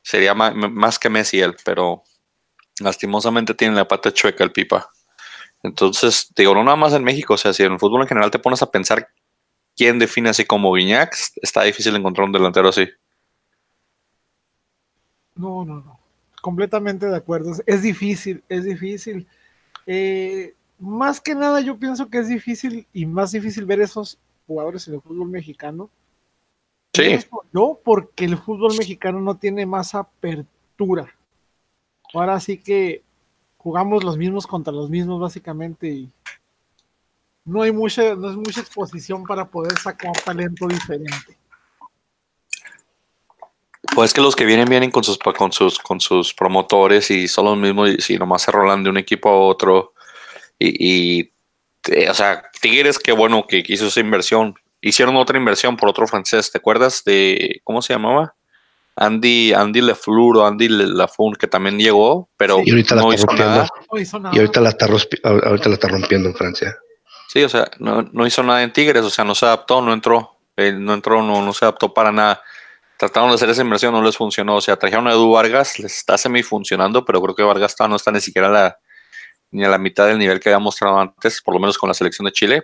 [0.01, 2.03] sería más, que Messi él, pero
[2.79, 4.89] lastimosamente tiene la pata chueca el Pipa.
[5.61, 8.31] Entonces, digo, no nada más en México, o sea, si en el fútbol en general
[8.31, 9.09] te pones a pensar
[9.75, 12.87] quién define así como Guiñac, está difícil encontrar un delantero así.
[15.35, 15.99] No, no, no.
[16.41, 17.53] Completamente de acuerdo.
[17.65, 19.27] Es difícil, es difícil.
[19.85, 24.87] Eh, más que nada yo pienso que es difícil y más difícil ver esos jugadores
[24.87, 25.89] en el fútbol mexicano.
[26.93, 27.17] Sí.
[27.51, 31.13] No, porque el fútbol mexicano no tiene más apertura.
[32.13, 33.03] Ahora sí que
[33.57, 36.09] jugamos los mismos contra los mismos básicamente y
[37.45, 41.37] no hay mucha, no es mucha exposición para poder sacar talento diferente.
[43.95, 47.45] Pues que los que vienen vienen con sus con sus con sus promotores y son
[47.45, 49.93] los mismos y si nomás se rolan de un equipo a otro
[50.59, 51.31] y,
[52.09, 56.51] o sea Tigres qué bueno que hizo esa inversión hicieron otra inversión por otro francés
[56.51, 58.35] ¿te acuerdas de cómo se llamaba?
[58.95, 63.69] Andy Andy Lefleur o Andy Lafun que también llegó pero no, hizo nada.
[64.33, 66.77] y ahorita la está ahorita la está rompiendo en Francia
[67.29, 69.93] sí o sea no, no hizo nada en Tigres o sea no se adaptó no
[69.93, 72.41] entró no entró no, no se adaptó para nada
[72.97, 74.57] trataron de hacer esa inversión, no les funcionó.
[74.57, 77.95] O sea, trajeron a Edu Vargas, les está semi funcionando, pero creo que Vargas no
[77.95, 78.79] está ni siquiera a la,
[79.51, 81.93] ni a la mitad del nivel que había mostrado antes, por lo menos con la
[81.93, 82.63] selección de Chile.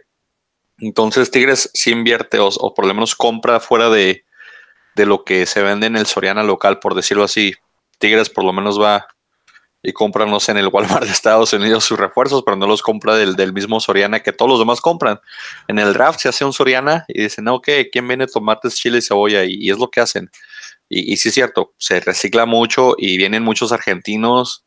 [0.80, 4.26] Entonces, Tigres sí invierte o, por lo menos compra fuera de,
[4.95, 7.54] de, lo que se vende en el Soriana local, por decirlo así.
[7.98, 9.08] Tigres por lo menos va
[9.82, 12.82] y compran, no sé, en el Walmart de Estados Unidos sus refuerzos, pero no los
[12.82, 15.19] compra del, del mismo Soriana que todos los demás compran.
[15.67, 19.02] En el draft se hace un Soriana y dicen, ok, ¿quién vende tomates, chile y
[19.02, 19.45] cebolla?
[19.45, 20.30] Y, y es lo que hacen.
[20.89, 24.64] Y, y sí es cierto, se recicla mucho y vienen muchos argentinos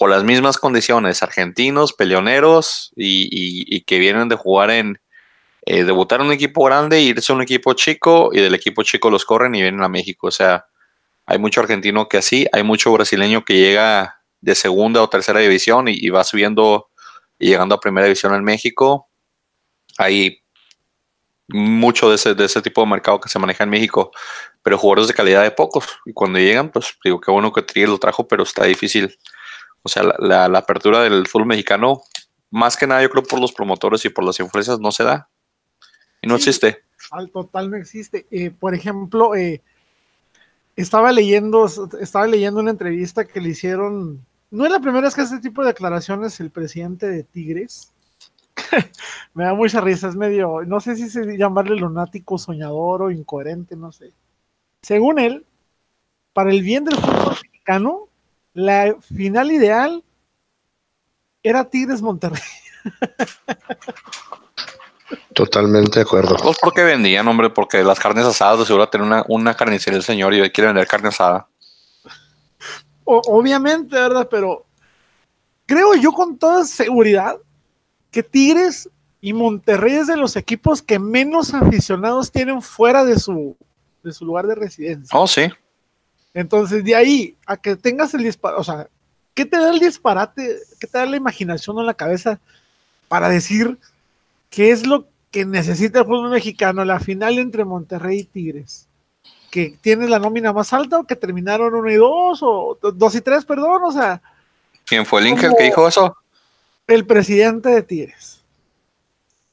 [0.00, 4.98] con las mismas condiciones, argentinos, peleoneros y, que vienen de jugar en,
[5.66, 9.10] eh, debutar en un equipo grande, irse a un equipo chico y del equipo chico
[9.10, 10.28] los corren y vienen a México.
[10.28, 10.64] O sea,
[11.26, 15.86] hay mucho argentino que así, hay mucho brasileño que llega de segunda o tercera división
[15.86, 16.88] y, va subiendo
[17.38, 19.10] y llegando a primera división en México.
[19.98, 20.42] Hay
[21.48, 24.12] mucho de ese, de ese tipo de mercado que se maneja en México,
[24.62, 25.84] pero jugadores de calidad de pocos.
[26.06, 29.14] Y cuando llegan, pues digo, qué bueno que Tigres lo trajo, pero está difícil.
[29.82, 32.02] O sea, la, la- la apertura del fútbol mexicano,
[32.50, 35.28] más que nada yo creo por los promotores y por las influencias, no se da.
[36.22, 36.48] Y no Sí.
[36.50, 36.78] existe.
[37.10, 38.26] Al total no existe.
[38.30, 39.62] Eh, por ejemplo, eh,
[40.76, 41.66] estaba leyendo,
[42.00, 44.24] estaba leyendo una entrevista que le hicieron.
[44.50, 47.92] No es la primera vez que hace este tipo de declaraciones el presidente de Tigres.
[49.34, 53.76] Me da mucha risa, es medio, no sé si se llamarle lunático, soñador o incoherente,
[53.76, 54.12] no sé.
[54.82, 55.46] Según él,
[56.32, 58.08] para el bien del fútbol mexicano,
[58.54, 60.02] la final ideal
[61.42, 62.40] era Tigres Monterrey.
[65.34, 66.36] Totalmente de acuerdo.
[66.42, 70.04] Pues porque vendían, hombre, porque las carnes asadas de seguro tener una, una carnicería el
[70.04, 71.48] señor y hoy quiere vender carne asada.
[73.04, 74.28] O- obviamente, ¿verdad?
[74.30, 74.66] Pero
[75.66, 77.36] creo yo con toda seguridad
[78.10, 78.88] que Tigres
[79.20, 83.56] y Monterrey es de los equipos que menos aficionados tienen fuera de su,
[84.04, 85.18] de su lugar de residencia.
[85.18, 85.48] Oh, sí.
[86.34, 88.88] Entonces, de ahí a que tengas el disparate, o sea,
[89.34, 90.58] ¿qué te da el disparate?
[90.78, 92.40] ¿Qué te da la imaginación en la cabeza
[93.08, 93.78] para decir
[94.48, 98.86] qué es lo que necesita el fútbol mexicano, la final entre Monterrey y Tigres?
[99.50, 103.14] ¿Que tienes la nómina más alta o que terminaron uno y dos o do- dos
[103.16, 103.82] y tres, perdón?
[103.84, 104.22] O sea,
[104.86, 106.16] ¿Quién fue el Como- que dijo eso?
[106.86, 108.40] el presidente de Tigres.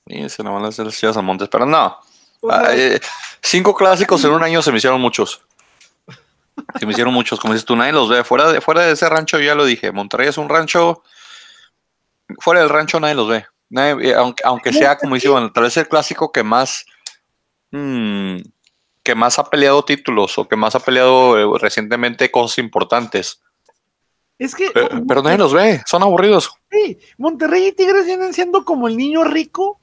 [0.07, 1.97] Y se lo van a hacer las a Montes, pero no.
[2.41, 2.99] O sea, Ah, eh,
[3.41, 5.41] cinco clásicos en un año se me hicieron muchos.
[6.79, 8.23] Se me hicieron muchos, como dices tú, nadie los ve.
[8.23, 11.03] Fuera de, fuera de ese rancho, ya lo dije, Monterrey es un rancho.
[12.39, 13.45] Fuera del rancho nadie los ve.
[13.69, 16.85] Nadie- eh, aunque, aunque sea, como dice, bueno, tal vez el clásico que más.
[17.71, 18.37] mm,
[19.03, 23.41] que más ha peleado títulos o que más ha peleado eh, recientemente cosas importantes.
[24.39, 26.51] es que Eh, pero nadie los ve, son aburridos.
[26.71, 29.79] Sí, Monterrey y Tigres vienen siendo como el niño rico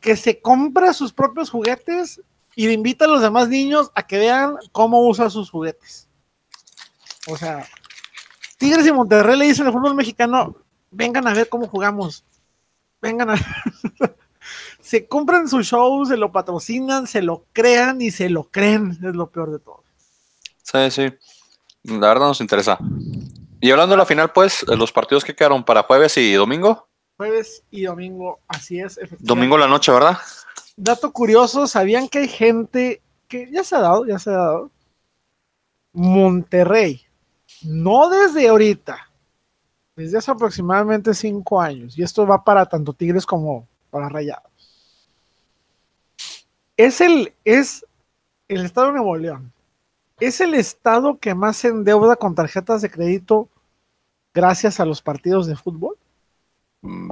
[0.00, 2.20] que se compra sus propios juguetes
[2.56, 6.08] y le invita a los demás niños a que vean cómo usa sus juguetes.
[7.26, 7.66] O sea,
[8.58, 10.56] Tigres y Monterrey le dicen al fútbol mexicano,
[10.90, 12.24] vengan a ver cómo jugamos.
[13.00, 13.34] Vengan a
[14.80, 18.98] se compran su show, se lo patrocinan, se lo crean y se lo creen.
[19.02, 19.82] Es lo peor de todo.
[20.62, 21.12] Sí, sí.
[21.84, 22.78] La verdad nos interesa.
[23.60, 26.88] Y hablando de la final, pues, los partidos que quedaron para jueves y domingo.
[27.16, 28.98] Jueves y domingo, así es.
[29.18, 30.18] Domingo la noche, ¿verdad?
[30.80, 34.70] dato curioso, ¿sabían que hay gente que ya se ha dado, ya se ha dado?
[35.92, 37.02] Monterrey,
[37.62, 39.10] no desde ahorita,
[39.96, 44.50] desde hace aproximadamente cinco años, y esto va para tanto Tigres como para Rayados.
[46.76, 47.84] Es el, es
[48.48, 49.52] el estado de Nuevo León.
[50.18, 53.48] Es el estado que más se endeuda con tarjetas de crédito
[54.32, 55.96] gracias a los partidos de fútbol.
[56.82, 57.10] Mm,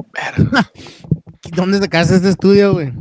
[1.57, 2.93] ¿Dónde sacaste este estudio, güey?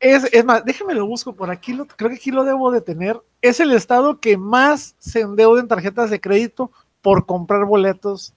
[0.00, 2.80] Es, es más, déjame lo busco por aquí, lo, creo que aquí lo debo de
[2.80, 3.20] tener.
[3.42, 6.70] Es el estado que más se endeuda en tarjetas de crédito
[7.02, 8.32] por comprar boletos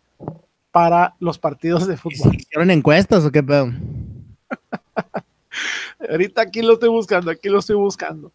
[0.71, 2.36] para los partidos de fútbol.
[2.36, 3.71] ¿Hicieron encuestas o qué pedo?
[6.10, 8.32] Ahorita aquí lo estoy buscando, aquí lo estoy buscando.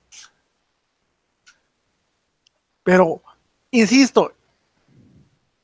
[2.85, 3.21] Pero,
[3.73, 4.33] insisto,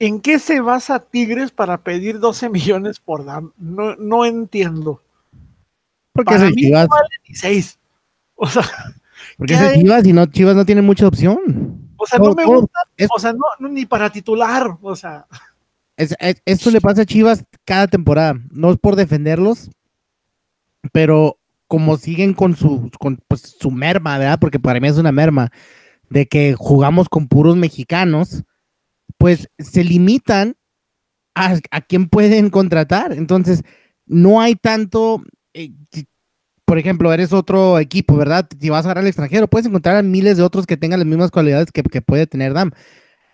[0.00, 3.52] ¿en qué se basa Tigres para pedir 12 millones por DAM?
[3.56, 5.00] No, no entiendo.
[6.12, 6.84] Porque Para es el mí Chivas.
[6.88, 7.78] no vale ni 6.
[8.34, 8.62] O sea,
[9.38, 9.80] Porque ¿qué es el?
[9.80, 11.90] Chivas y no, Chivas no tiene mucha opción.
[11.96, 15.26] o sea no me gusta, es- o sea, no, no, ni para titular, o sea.
[15.96, 18.34] Es- es- esto le pasa a Chivas cada temporada.
[18.50, 19.70] No es por defenderlos,
[20.92, 24.38] pero como siguen con su, con, pues, su merma, ¿verdad?
[24.40, 25.50] Porque para mí es una merma
[26.10, 28.42] de que jugamos con puros mexicanos,
[29.16, 30.56] pues se limitan
[31.34, 33.12] a, a quién pueden contratar.
[33.14, 33.62] Entonces,
[34.04, 35.22] no hay tanto.
[35.54, 35.72] Eh,
[36.72, 38.48] por ejemplo, eres otro equipo, ¿verdad?
[38.58, 41.06] Si vas a agarrar al extranjero, puedes encontrar a miles de otros que tengan las
[41.06, 42.70] mismas cualidades que, puede tener Dam.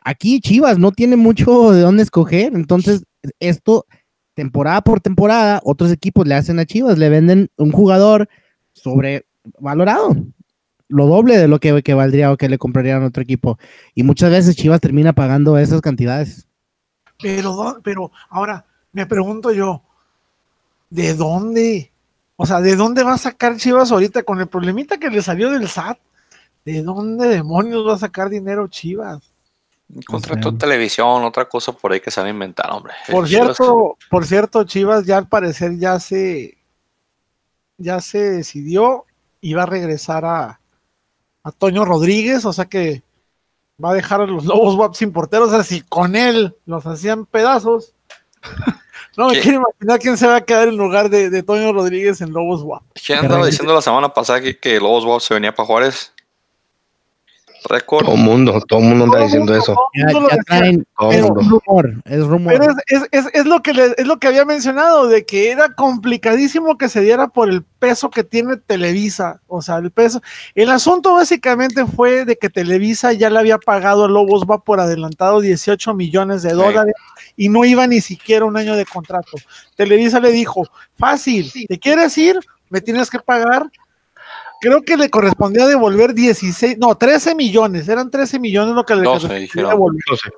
[0.02, 3.04] Aquí Chivas no tiene mucho de dónde escoger, entonces
[3.38, 3.86] esto
[4.34, 8.28] temporada por temporada otros equipos le hacen a Chivas, le venden un jugador
[8.72, 10.16] sobrevalorado,
[10.88, 13.58] lo doble de lo que, que valdría o que le comprarían otro equipo
[13.94, 16.48] y muchas veces Chivas termina pagando esas cantidades.
[17.20, 19.82] Pero, ¿dó- pero ahora me pregunto yo,
[20.90, 21.92] ¿de dónde?
[22.40, 25.50] O sea, ¿de dónde va a sacar Chivas ahorita con el problemita que le salió
[25.50, 25.98] del SAT?
[26.64, 29.32] ¿De dónde demonios va a sacar dinero Chivas?
[30.06, 32.92] Contrato O de sea- televisión, otra cosa por ahí que se van a inventar, hombre.
[33.10, 36.56] Por Chivas- cierto, por cierto, Chivas ya al parecer ya se
[37.76, 39.04] ya se decidió
[39.40, 40.60] y va a regresar a,
[41.44, 43.02] a Toño Rodríguez, o sea que
[43.82, 46.84] va a dejar a los Lobos WAP sin porteros, o sea, si con él los
[46.86, 47.94] hacían pedazos.
[49.16, 49.40] no me ¿Qué?
[49.40, 52.62] quiero imaginar quién se va a quedar en lugar de, de Toño Rodríguez en Lobos
[52.62, 52.82] WAP.
[53.04, 56.12] ¿Quién andaba diciendo la semana pasada que, que Lobos WAP se venía para Juárez?
[57.68, 58.04] Récord.
[58.06, 59.74] Todo el mundo, todo el mundo anda diciendo eso.
[61.10, 62.52] Es rumor, es rumor.
[62.52, 65.50] Pero es, es- es- es lo que le- es lo que había mencionado, de que
[65.50, 69.40] era complicadísimo que se diera por el peso que tiene Televisa.
[69.46, 70.20] O sea, el peso.
[70.54, 74.80] El asunto básicamente fue de que Televisa ya le había pagado a Lobos va por
[74.80, 76.56] adelantado 18 millones de Sí.
[76.56, 76.94] dólares
[77.36, 79.32] y no iba ni siquiera un año de contrato.
[79.76, 80.64] Televisa le dijo,
[80.98, 82.38] fácil, ¿te quieres ir?
[82.70, 83.66] Me tienes que pagar.
[84.60, 89.02] Creo que le correspondía devolver 16, no, 13 millones, eran 13 millones lo que le
[89.02, 90.02] 12 correspondía devolver.
[90.08, 90.30] 12.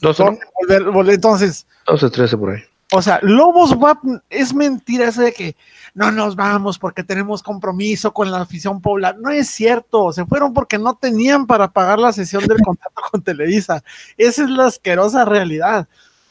[0.00, 0.38] 12, ¿no?
[0.60, 2.62] Volver- volver- Entonces, 12, 13 por ahí.
[2.92, 3.98] o sea, Lobos WAP
[4.28, 5.56] es mentira eso de que
[5.94, 9.18] no nos vamos porque tenemos compromiso con la afición poblana.
[9.20, 13.22] No es cierto, se fueron porque no tenían para pagar la sesión del contrato con
[13.22, 13.82] Televisa.
[14.18, 15.86] Esa es la asquerosa realidad.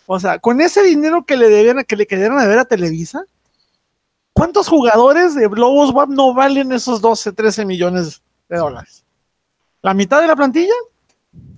[0.05, 3.23] O sea, con ese dinero que le debían, que le quedaron a ver a Televisa,
[4.34, 9.03] ¿cuántos jugadores de Lobos WAP no valen esos 12, 13 millones de dólares?
[9.82, 10.73] ¿La mitad de la plantilla?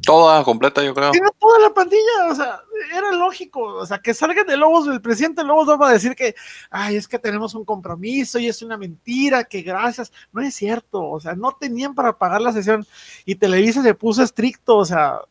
[0.06, 1.12] Toda completa, yo creo.
[1.12, 2.62] Tiene toda la pandilla, o sea,
[2.96, 6.14] era lógico, o sea, que salga de Lobos, el presidente de Lobos va a decir
[6.16, 6.36] que,
[6.70, 11.10] ay, es que tenemos un compromiso y es una mentira, que gracias, no es cierto,
[11.10, 12.86] o sea, no tenían para pagar la sesión
[13.26, 15.22] y Televisa se puso estricto, o sea,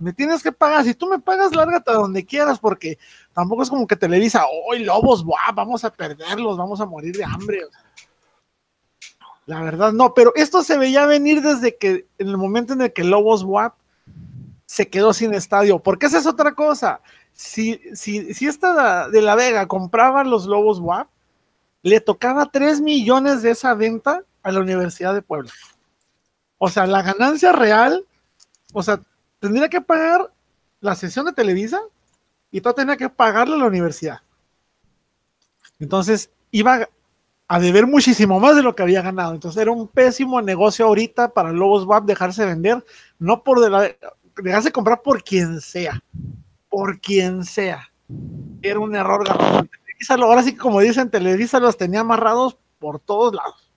[0.00, 2.98] me tienes que pagar, si tú me pagas, lárgate a donde quieras, porque
[3.32, 7.24] tampoco es como que Televisa, hoy Lobos, buah, vamos a perderlos, vamos a morir de
[7.24, 7.62] hambre,
[9.50, 12.92] la verdad no, pero esto se veía venir desde que, en el momento en el
[12.92, 13.74] que Lobos WAP
[14.64, 15.80] se quedó sin estadio.
[15.80, 17.00] Porque esa es otra cosa.
[17.32, 21.08] Si, si, si esta de la Vega compraba los Lobos WAP,
[21.82, 25.50] le tocaba 3 millones de esa venta a la Universidad de Puebla.
[26.58, 28.06] O sea, la ganancia real,
[28.72, 29.00] o sea,
[29.40, 30.30] tendría que pagar
[30.80, 31.80] la sesión de Televisa
[32.50, 34.20] y todo tenía que pagarle a la universidad.
[35.78, 36.88] Entonces, iba
[37.48, 39.34] a deber muchísimo más de lo que había ganado.
[39.34, 42.84] Entonces, era un pésimo negocio ahorita para Lobos WAP dejarse vender,
[43.18, 43.90] no por de la,
[44.36, 46.02] dejarse comprar por quien sea,
[46.68, 47.90] por quien sea.
[48.62, 49.68] Era un error garrafal.
[50.22, 53.70] Ahora sí como dicen, Televisa los tenía amarrados por todos lados.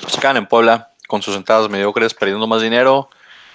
[0.00, 3.10] Pues en Puebla con sus entradas mediocres, perdiendo más dinero,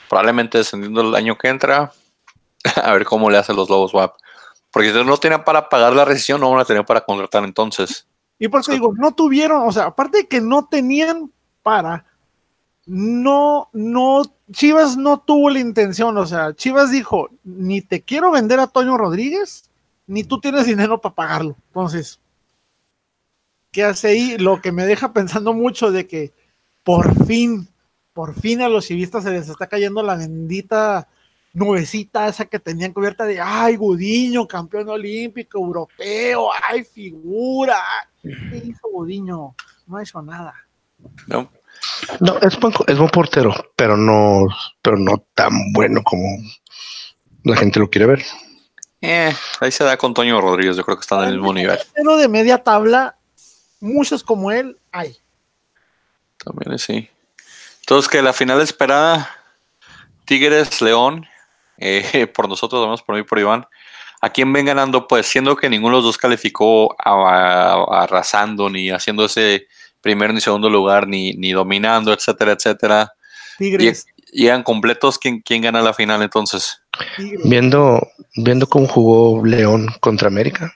[0.09, 1.93] probablemente descendiendo el año que entra.
[2.83, 3.91] a ver cómo le hacen los Lobos.
[4.71, 8.05] Porque si no tenían para pagar la rescisión, no van a tener para contratar entonces.
[8.37, 11.31] Y por eso digo, no tuvieron, o sea, aparte de que no tenían
[11.61, 12.05] para,
[12.85, 18.61] no, no, Chivas no tuvo la intención, o sea, Chivas dijo, ni te quiero vender
[18.61, 19.69] a Toño Rodríguez,
[20.07, 21.55] ni tú tienes dinero para pagarlo.
[21.67, 22.21] Entonces,
[23.71, 24.37] ¿qué hace ahí?
[24.37, 26.31] Lo que me deja pensando mucho de que
[26.85, 27.67] por fin,
[28.19, 31.07] por fin a los chivistas se les está cayendo la bendita
[31.53, 37.81] nubecita esa que tenían cubierta de, ay, Gudiño, campeón olímpico, europeo, ay, figura.
[38.21, 39.55] ¿Qué hizo Gudiño?
[39.87, 40.53] No ha hecho nada.
[41.27, 41.49] ¿no?
[42.19, 44.47] No, es buen, es buen portero, pero no,
[44.81, 46.25] pero no tan bueno como
[47.45, 48.25] la gente lo quiere ver.
[48.99, 51.79] Eh, ahí se da con Toño Rodríguez, yo creo que están en el mismo nivel.
[51.95, 53.15] Pero de media tabla,
[53.79, 55.15] muchos como él hay.
[56.43, 57.09] También sí.
[57.89, 59.27] Entonces, que la final esperada,
[60.25, 61.25] Tigres, León,
[61.79, 63.65] eh, por nosotros, además por mí, por Iván.
[64.21, 65.07] ¿A quién ven ganando?
[65.07, 69.65] Pues siendo que ninguno de los dos calificó a- a- arrasando, ni haciendo ese
[70.01, 73.11] primer ni segundo lugar, ni, ni dominando, etcétera, etcétera.
[73.57, 74.05] Tigres.
[74.31, 76.83] Llegan completos, ¿quién, quién gana la final entonces?
[77.17, 77.41] Tigres.
[77.43, 80.71] Viendo, viendo cómo jugó León contra América,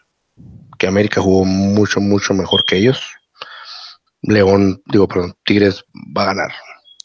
[0.79, 2.99] que América jugó mucho, mucho mejor que ellos.
[4.23, 5.85] León, digo, perdón, Tigres
[6.17, 6.51] va a ganar.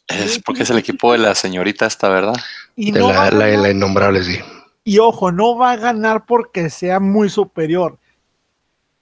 [0.09, 2.35] Es porque es el equipo de la señorita esta, ¿verdad?
[2.77, 4.39] Y, De no la, la, innombrable, sí.
[4.85, 7.99] y ojo, no va a ganar porque sea muy superior.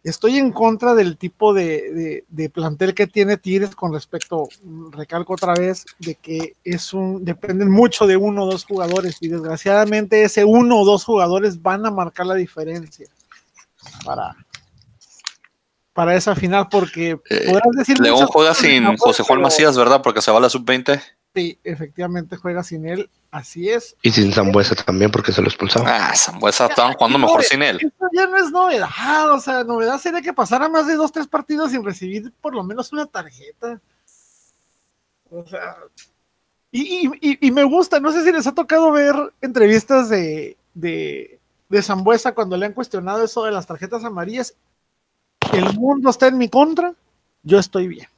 [0.02, 4.48] Estoy en contra del tipo de, de- de plantel que tiene Tigres con respecto,
[4.92, 9.26] recalco otra vez, de que es un, dependen mucho de uno o dos jugadores y
[9.28, 13.08] desgraciadamente ese uno o dos jugadores van a marcar la diferencia
[14.04, 14.36] para,
[15.96, 19.46] para esa final porque Eh, podrás decir León muchas juega cosas sin José Juan pero-
[19.48, 20.02] Macías, ¿verdad?
[20.02, 21.02] Porque se va a la sub-20.
[21.34, 23.96] Sí, efectivamente juega sin él, así es.
[24.02, 25.86] Y sin Zambuesa también, porque se lo expulsaron.
[25.86, 27.76] Ah, Zambuesa estaban jugando mejor sin él.
[27.82, 31.26] Esto ya no es novedad, o sea, novedad sería que pasara más de dos, tres
[31.26, 33.80] partidos sin recibir por lo menos una tarjeta.
[35.30, 35.76] O sea,
[36.70, 41.38] y, y, y me gusta, no sé si les ha tocado ver entrevistas de, de,
[41.68, 44.54] de Zambuesa cuando le han cuestionado eso de las tarjetas amarillas.
[45.52, 46.92] El mundo está en mi contra,
[47.42, 48.08] yo estoy bien.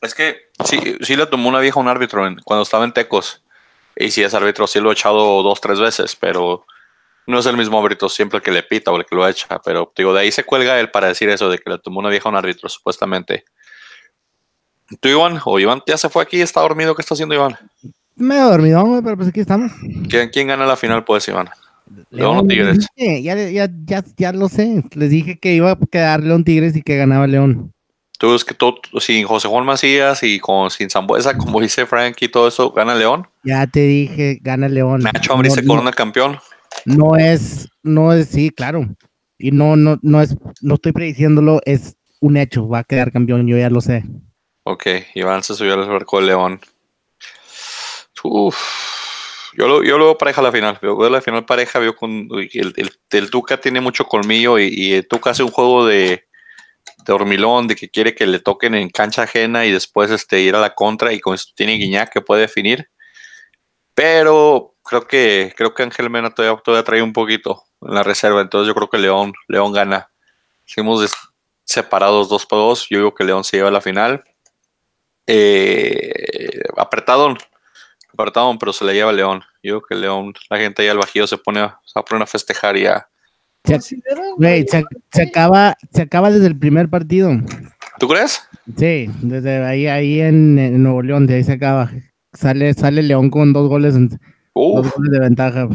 [0.00, 2.92] Es que sí, sí le tomó una vieja a un árbitro en- cuando estaba en
[2.92, 3.42] Tecos.
[3.96, 6.64] Y sí, ese árbitro sí lo ha echado dos, tres veces, pero
[7.26, 9.60] no es el mismo árbitro siempre el que le pita o el que lo echa.
[9.64, 12.08] Pero digo, de ahí se cuelga él para decir eso de que le tomó una
[12.08, 13.44] vieja a un árbitro, supuestamente.
[15.00, 15.40] ¿Tú, Iván?
[15.44, 16.40] ¿O Iván ya se fue aquí?
[16.40, 16.94] ¿Está dormido?
[16.94, 17.56] ¿Qué está haciendo Iván?
[18.16, 19.70] Medio dormido, güey, pero pues aquí estamos.
[20.08, 21.48] ¿Quién, quién gana la final, pues, Iván?
[22.10, 22.86] León o les Tigres.
[22.96, 24.84] ya, ya, ya, ya lo sé.
[24.94, 27.72] Les dije que iba a quedar León Tigres y que ganaba León.
[28.18, 32.16] Tú es que tú, sin José Juan Macías y con, sin Zambuesa, como dice Frank
[32.20, 33.26] y todo eso, gana León.
[33.44, 35.00] Ya te dije, gana León.
[35.00, 36.38] Nacho Ambriz se no, corona campeón.
[36.84, 38.86] no es, no es, sí, claro.
[39.38, 43.46] Y no, no, no es, no estoy prediciéndolo, es un hecho, va a quedar campeón,
[43.46, 44.04] yo ya lo sé.
[44.64, 46.60] Ok, Iván se subió al barco de León.
[48.22, 48.56] Uf,
[49.54, 50.78] yo lo, yo lo veo pareja a la final.
[50.80, 55.30] Veo la final pareja, veo con el, el, Tuca tiene mucho colmillo y, el Tuca
[55.30, 56.26] hace un juego de,
[57.04, 60.54] de hormilón, de que quiere que le toquen en cancha ajena y después este, ir
[60.54, 62.90] a la contra y con esto tiene Guiñac que puede definir.
[63.94, 68.40] Pero creo que creo que Ángel Mena todavía, todavía trae un poquito en la reserva,
[68.40, 70.10] entonces yo creo que León, León gana.
[70.64, 71.10] Seguimos
[71.64, 74.24] separados dos por dos, yo digo que León se lleva a la final.
[75.26, 77.38] Eh, apretadón,
[78.20, 79.40] apretadón, pero se le lleva León.
[79.62, 82.26] Yo digo que León, la gente allá al Bajío se pone, a- se va a
[82.26, 83.06] festejar y a...
[83.64, 83.96] Se-
[84.36, 87.30] Güey, se, se acaba, se acaba desde el primer partido.
[87.98, 88.40] ¿Tú crees?
[88.76, 91.90] Sí, desde ahí, ahí en, en Nuevo León, de ahí se acaba.
[92.32, 93.94] Sale, sale León con dos goles,
[94.54, 95.68] Uf, dos goles de ventaja.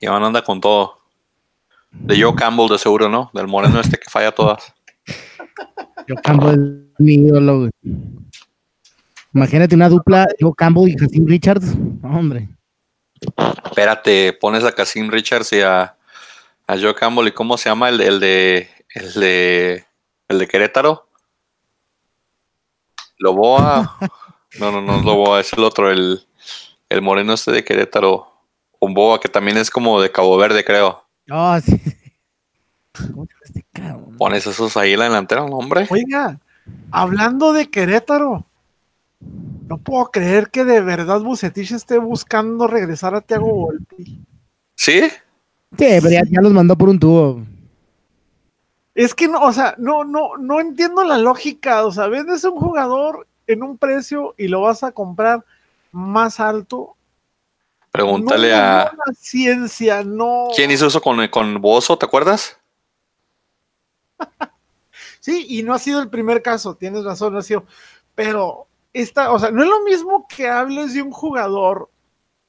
[0.00, 0.98] Iván anda con todo.
[1.92, 3.30] De Joe Campbell de seguro, ¿no?
[3.34, 4.74] Del moreno este que falla todas.
[6.06, 7.70] Yo Campbell es mi ídolo, güey.
[9.32, 11.76] Imagínate una dupla, yo Campbell y Jacín Richards.
[11.76, 12.48] No, hombre.
[13.64, 15.96] Espérate, pones a Cassim Richards y a,
[16.66, 19.84] a Joe Campbell y ¿cómo se llama el, el de el de
[20.28, 21.06] el de Querétaro?
[23.18, 23.98] Loboa.
[24.58, 26.26] No, no, no es Loboa, es el otro, el,
[26.88, 28.26] el moreno este de Querétaro.
[28.80, 31.04] Umboa, que también es como de Cabo Verde, creo.
[31.30, 31.80] Oh, sí.
[32.92, 34.16] ¿Cómo este cabrón?
[34.16, 35.86] Pones esos ahí en la delantera, ¿no, hombre.
[35.90, 36.40] Oiga,
[36.90, 38.46] hablando de Querétaro,
[39.20, 44.20] no puedo creer que de verdad Bucetich esté buscando regresar a Thiago Volpi.
[44.74, 45.02] ¿Sí?
[45.02, 45.10] Sí,
[45.76, 47.42] pero ya, ya los mandó por un tubo.
[48.94, 51.84] Es que no, o sea, no, no, no entiendo la lógica.
[51.84, 55.44] O sea, vendes un jugador en un precio y lo vas a comprar
[55.92, 56.96] más alto.
[57.92, 58.90] Pregúntale no, a.
[58.92, 60.48] no, la ciencia, no.
[60.54, 61.96] ¿Quién hizo eso con, con Bozo?
[61.98, 62.58] ¿Te acuerdas?
[65.22, 67.66] Sí, y no ha sido el primer caso, tienes razón, no ha sido.
[68.14, 71.88] Pero esta, o sea, no es lo mismo que hables de un jugador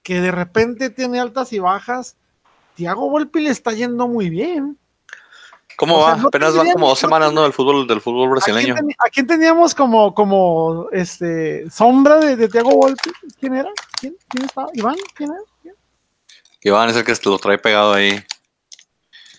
[0.04, 2.16] que de repente tiene altas y bajas.
[2.76, 4.78] Thiago Volpi le está yendo muy bien.
[5.78, 6.22] ¿Cómo O sea, va?
[6.22, 7.44] no Apenas van como dos semanas, ¿no?
[7.44, 8.76] Del fútbol, del fútbol ¿A quién, brasileño.
[8.76, 13.12] a quién teníamos como, como este sombra de, de Thiago Volpi?
[13.40, 13.70] ¿Quién era?
[14.00, 14.68] ¿Quién, quién estaba?
[14.74, 14.96] ¿Iván?
[15.16, 15.40] ¿Quién era?
[15.62, 15.76] ¿Quién?
[16.64, 18.24] Iván es el que lo trae pegado ahí.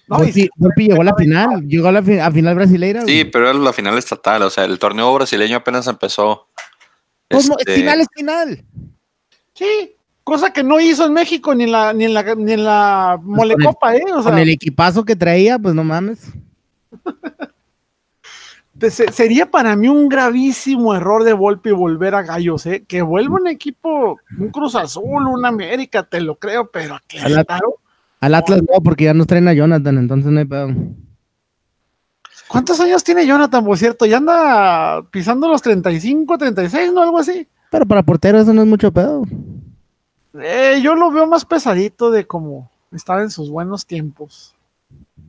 [0.08, 3.02] No, y Volpi, Volpi llegó a la final, llegó a la fi- a final brasileira.
[3.06, 6.48] Sí, pero era la final estatal, o sea, el torneo brasileño apenas empezó.
[7.32, 8.64] Pues no, Este, es final, es final.
[9.54, 12.64] sí, cosa que no hizo en México ni en la, ni en la, ni en
[12.64, 14.04] la Molecopa, ¿eh?
[14.14, 16.32] O sea, Con el equipazo que traía, pues no mames.
[18.90, 22.84] Sería para mí un gravísimo error de Volpi volver a Gallos, ¿eh?
[22.86, 27.76] Que vuelva un equipo, un Cruz Azul, un América, te lo creo, pero a Querétaro,
[28.18, 30.74] Al Atlas no, porque ya nos traen a Jonathan, entonces no hay pedo.
[32.52, 34.04] ¿Cuántos años tiene Jonathan, por cierto?
[34.04, 37.00] Ya anda pisando los 35, 36, ¿no?
[37.00, 37.48] Algo así.
[37.70, 39.24] Pero para portero eso no es mucho pedo.
[40.38, 44.54] Eh, yo lo veo más pesadito de como estaba en sus buenos tiempos.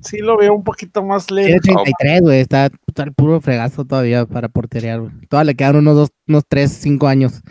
[0.02, 1.84] Sí lo veo un poquito más Tiene lento.
[1.84, 5.14] 33, güey, está, está el puro fregazo todavía para porterear, güey.
[5.30, 7.42] Todavía le quedan unos dos, unos 3, 5 años.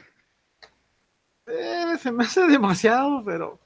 [1.46, 3.58] Eh, se me hace demasiado, pero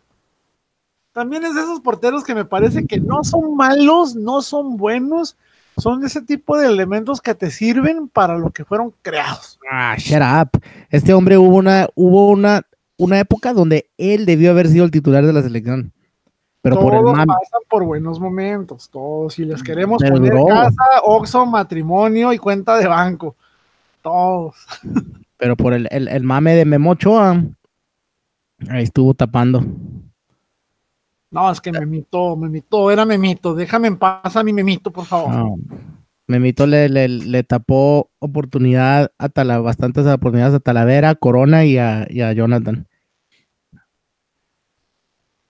[1.11, 5.37] también es de esos porteros que me parece que no son malos, no son buenos,
[5.77, 9.59] son de ese tipo de elementos que te sirven para lo que fueron creados.
[9.71, 10.61] Ah, shut up.
[10.91, 12.63] Este hombre hubo una, hubo una,
[12.97, 15.93] una época donde él debió haber sido el titular de la selección.
[16.63, 17.27] Pero por el todos mame.
[17.27, 19.35] pasan por buenos momentos, todos.
[19.35, 20.47] Si les queremos Pero poner duró.
[20.47, 23.37] casa, oxo, matrimonio y cuenta de banco,
[24.03, 24.57] todos.
[25.37, 27.41] Pero por el, el, el mame de Memo Ochoa,
[28.69, 29.65] ahí estuvo tapando.
[31.31, 33.55] No, es que Memito, Memito, era Memito.
[33.55, 35.35] Déjame en paz a mi Memito, por favor.
[35.35, 35.57] No.
[36.29, 42.07] Memito le, le, le tapó oportunidad a Tala, bastantes oportunidades a Talavera, Corona y a,
[42.11, 42.87] y a Jonathan.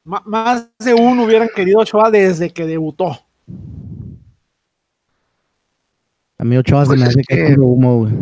[0.05, 3.19] M- más de uno hubieran querido Ochoa desde que debutó.
[6.39, 8.13] A mí Ochoa Pues se me es hace que que- humo, güey.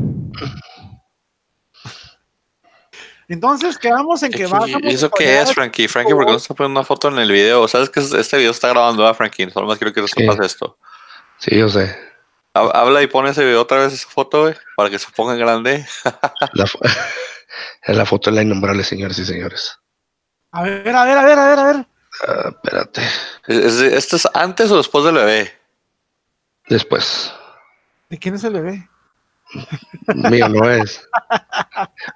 [3.28, 4.82] Entonces quedamos en que ¿Y bajamos.
[4.84, 5.88] eso qué es, Frankie?
[5.88, 7.66] Frankie, ¿por qué no está poniendo una foto en el video?
[7.68, 9.50] ¿Sabes que este video está grabando, ah, Frankie?
[9.50, 10.76] Solo más quiero que sepas esto.
[11.38, 11.96] Sí, yo sé.
[12.54, 15.32] Ha- Habla y pone ese video otra vez, esa foto, güey, para que se ponga
[15.32, 15.86] en grande.
[16.52, 16.78] La, fo-
[17.82, 19.78] es la foto de la innombrable, señores y señores.
[20.52, 21.86] A ver, a ver, a ver, a ver, a ver.
[22.28, 23.02] Ah, espérate.
[23.48, 25.52] ¿Es- es- ¿Esto es antes o después del bebé?
[26.68, 27.32] Después.
[28.08, 28.88] ¿De quién es el bebé?
[30.30, 31.06] Mío no es.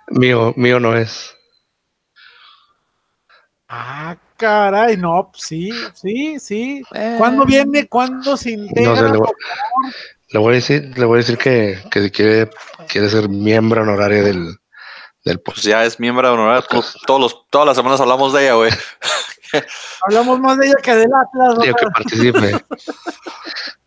[0.09, 1.35] Mío, mío no es.
[3.69, 6.83] Ah, caray, no, pues sí, sí, sí.
[6.95, 7.17] Eh.
[7.19, 7.87] ¿Cuándo viene?
[7.87, 8.91] ¿Cuándo se integra?
[8.91, 9.13] No sé,
[10.31, 12.51] le voy, le a decir, le voy a decir que, que si quiere,
[12.89, 14.57] quiere ser miembro honorario del,
[15.25, 16.67] del Pues ya es miembro honorario.
[16.69, 16.97] Podcast.
[17.07, 18.71] Todos los, todas las semanas hablamos de ella, güey.
[20.07, 21.55] Hablamos más de ella que del Atlas.
[21.55, 21.61] ¿no?
[21.63, 22.65] Tío, que participe.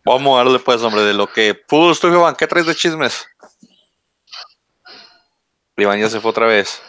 [0.04, 2.34] Vamos a darle, pues, hombre, de lo que pudo Iván.
[2.34, 3.26] ¿Qué traes de chismes?
[5.76, 6.82] Iván ya se fue otra vez.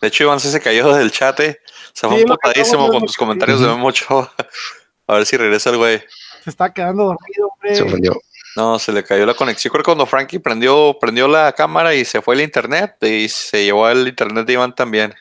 [0.00, 1.58] De hecho, Iván sí se cayó del chat, eh.
[1.92, 4.32] Se fue Sí, emputadísimo con tus comentarios de Memo Ochoa.
[5.06, 6.02] A ver si regresa el güey.
[6.42, 7.74] Se está quedando dormido, hombre.
[7.74, 8.14] Se ofendió.
[8.56, 9.70] No, se le cayó la conexión.
[9.72, 13.64] Creo que cuando Frankie prendió, prendió la cámara y se fue el internet y se
[13.64, 15.14] llevó el internet de Iván también.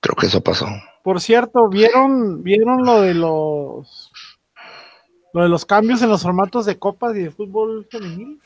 [0.00, 0.66] Creo que eso pasó.
[1.02, 4.10] Por cierto, ¿vieron, ¿vieron lo de los
[5.32, 8.40] lo de los cambios en los formatos de copas y de fútbol femenil?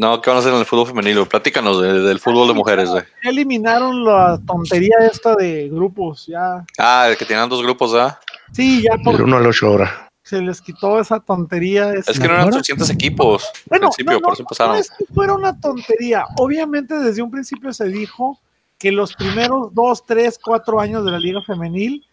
[0.00, 1.26] No, ¿qué van a hacer en el fútbol femenino?
[1.26, 3.02] Platícanos de- del fútbol de mujeres, güey.
[3.22, 6.64] Ya eliminaron la tontería esta de grupos, ya.
[6.78, 8.18] Ah, el que tenían dos grupos, ¿ah?
[8.50, 10.08] Sí, ya por, 1 al 8 ahora.
[10.22, 11.92] se les quitó esa tontería.
[11.92, 14.72] Es que no eran 300 equipos al Bueno, principio, no, por no, eso empezaron.
[14.76, 16.24] No es que fuera una tontería.
[16.38, 18.38] Obviamente desde un principio se dijo
[18.78, 22.06] que los primeros dos, tres, cuatro años de la liga femenil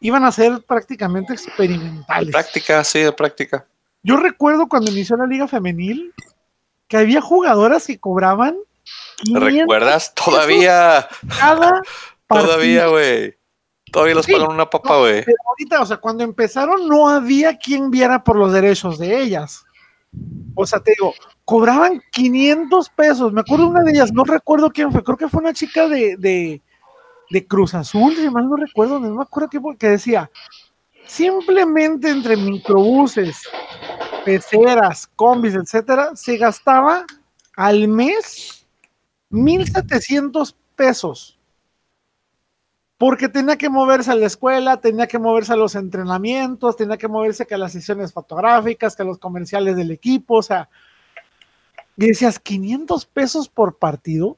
[0.00, 2.30] iban a ser prácticamente experimentales.
[2.32, 3.66] Práctica, sí, de práctica.
[4.02, 6.14] Yo recuerdo cuando inició la liga femenil
[6.88, 8.56] que había jugadoras que cobraban
[9.18, 10.14] ¿Te 500 recuerdas?
[10.14, 11.08] Todavía,
[11.38, 11.82] cada
[12.28, 13.36] todavía, güey.
[13.92, 15.24] Todavía les Sí, pagan una papa, no, güey.
[15.24, 19.64] Pero ahorita, o sea, cuando empezaron no había quien viera por los derechos de ellas.
[20.54, 21.14] O sea, te digo,
[21.44, 23.32] cobraban 500 pesos.
[23.32, 26.16] Me acuerdo una de ellas, no recuerdo quién fue, creo que fue una chica de,
[26.16, 26.62] de,
[27.30, 30.30] de Cruz Azul, si mal no recuerdo, no me acuerdo qué fue, que decía,
[31.08, 33.42] simplemente entre microbuses,
[34.24, 37.04] peceras, combis, etcétera, se gastaba
[37.56, 38.66] al mes
[39.30, 41.38] 1.700 pesos.
[42.98, 47.08] Porque tenía que moverse a la escuela, tenía que moverse a los entrenamientos, tenía que
[47.08, 50.68] moverse que a las sesiones fotográficas, que a los comerciales del equipo, o sea,
[51.96, 54.37] y decías, 500 pesos por partido,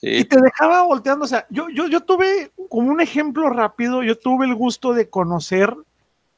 [0.00, 4.18] y te dejaba volteando, o sea, yo, yo, yo tuve, como un ejemplo rápido, yo
[4.18, 5.74] tuve el gusto de conocer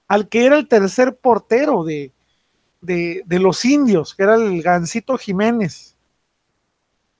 [0.09, 2.13] al que era el tercer portero de,
[2.81, 5.97] de, de los indios, que era el Gancito Jiménez.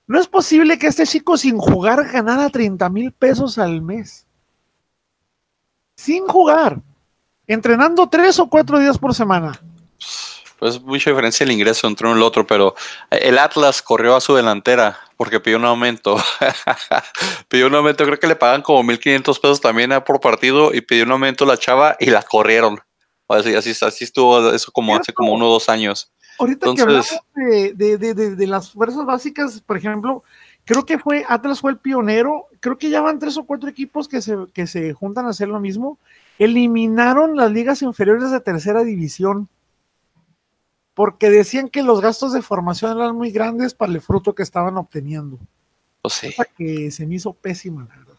[0.07, 4.25] No es posible que este chico sin jugar ganara 30 mil pesos al mes.
[5.95, 6.81] Sin jugar.
[7.47, 9.59] Entrenando tres o cuatro días por semana.
[10.61, 12.75] Pues mucha diferencia el ingreso entre uno y el otro, pero
[13.09, 16.17] el Atlas corrió a su delantera porque pidió un aumento.
[17.49, 20.81] pidió un aumento, creo que le pagan como 1.500 pesos también eh, por partido y
[20.81, 22.79] pidió un aumento la chava y la corrieron.
[23.27, 26.11] Así, así, así estuvo eso como hace como uno o dos años.
[26.37, 30.23] Ahorita que hablamos de, de- de- de- de las fuerzas básicas, por ejemplo,
[30.63, 32.45] creo que fue Atlas fue el pionero.
[32.59, 35.47] Creo que ya van tres o cuatro equipos que se, que se juntan a hacer
[35.47, 35.97] lo mismo.
[36.37, 39.49] Eliminaron las ligas inferiores de tercera división
[41.01, 44.77] porque decían que los gastos de formación eran muy grandes para el fruto que estaban
[44.77, 45.39] obteniendo.
[46.03, 46.27] Pues sí.
[46.27, 48.13] Cosa que se me hizo pésima, la verdad.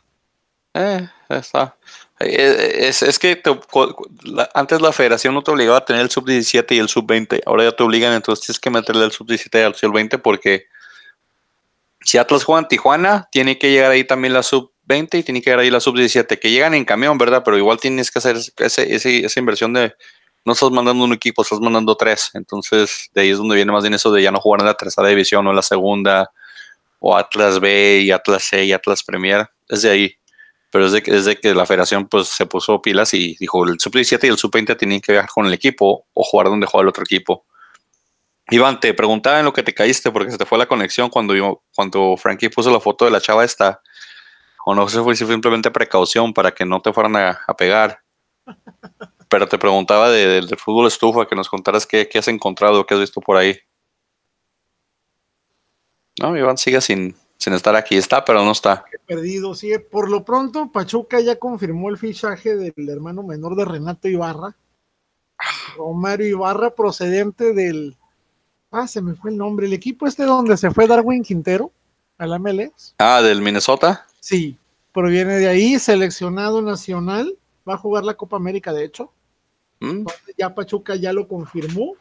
[0.74, 1.76] Eh, está.
[2.18, 3.57] Eh, Es, es que te-
[4.24, 7.41] la- antes la federación no te obligaba a tener el sub-17 y el sub-20.
[7.47, 10.64] Ahora ya te obligan, entonces tienes que meterle el sub-17 y al sub-20 porque
[12.01, 15.51] si Atlas juega en Tijuana, tiene que llegar ahí también la sub-20 y tiene que
[15.51, 17.43] llegar ahí la sub-17, que llegan en camión, ¿verdad?
[17.45, 19.95] Pero igual tienes que hacer ese- ese- esa inversión de...
[20.45, 22.30] No estás mandando un equipo, estás mandando tres.
[22.34, 24.74] Entonces, de ahí es donde viene más bien eso de ya no jugar en la
[24.74, 26.30] tercera división o en la segunda,
[27.01, 29.49] o Atlas B y Atlas C y Atlas Premier.
[29.68, 30.14] Es de ahí
[30.70, 33.64] pero es de, que- es de que la federación pues se puso pilas y dijo
[33.64, 36.82] el sub-17 y el sub-20 tienen que viajar con el equipo o jugar donde juega
[36.82, 37.45] el otro equipo.
[38.51, 41.62] Iván, te preguntaba en lo que te caíste porque se te fue la conexión cuando,
[41.74, 43.80] cuando Frankie puso la foto de la chava esta.
[44.66, 48.01] O no sé si fue simplemente precaución para que no te fueran a, a pegar.
[49.33, 52.85] Pero te preguntaba de- del del fútbol estufa, que nos contaras qué, qué has encontrado,
[52.85, 53.57] qué has visto por ahí.
[56.20, 57.97] No, Iván sigue sin, sin estar aquí.
[57.97, 58.85] Está, pero no está.
[59.07, 59.55] perdido.
[59.55, 64.55] Sí, por lo pronto, Pachuca ya confirmó el fichaje del hermano menor de Renato Ibarra.
[65.76, 67.97] Romero Ibarra, procedente del.
[68.70, 69.66] Ah, se me fue el nombre.
[69.66, 71.72] El equipo este donde se fue Darwin Quintero
[72.18, 72.95] al MLS.
[72.99, 74.07] Ah, del Minnesota.
[74.20, 74.59] Sí,
[74.93, 77.39] proviene de ahí, seleccionado nacional.
[77.66, 79.11] Va a jugar la Copa América, de hecho.
[79.83, 80.07] Mm,
[80.39, 81.97] Ya Pachuca ya lo confirmó.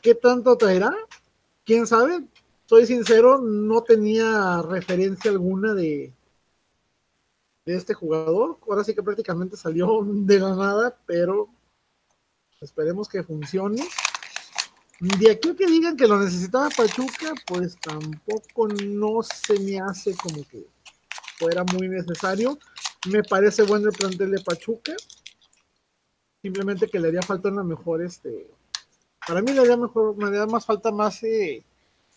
[0.00, 0.94] ¿Qué tanto traerá?
[1.64, 2.22] ¿Quién sabe?
[2.66, 6.12] Soy sincero, no tenía referencia alguna de,
[7.66, 8.58] de este jugador.
[8.68, 11.48] Ahora sí que prácticamente salió de la nada, pero
[12.60, 13.82] esperemos que funcione.
[15.00, 20.44] De aquí que digan que lo necesitaba Pachuca, pues tampoco no se me hace como
[20.48, 20.64] que
[21.36, 22.56] fuera muy necesario.
[23.08, 24.94] Me parece bueno el plantel de Pachuca
[26.46, 28.48] simplemente que le haría falta una mejor, este,
[29.26, 31.62] para mí le haría mejor, me haría más falta más eh,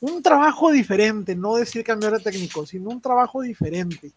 [0.01, 4.11] un trabajo diferente, no decir cambiar de técnico, sino un trabajo diferente.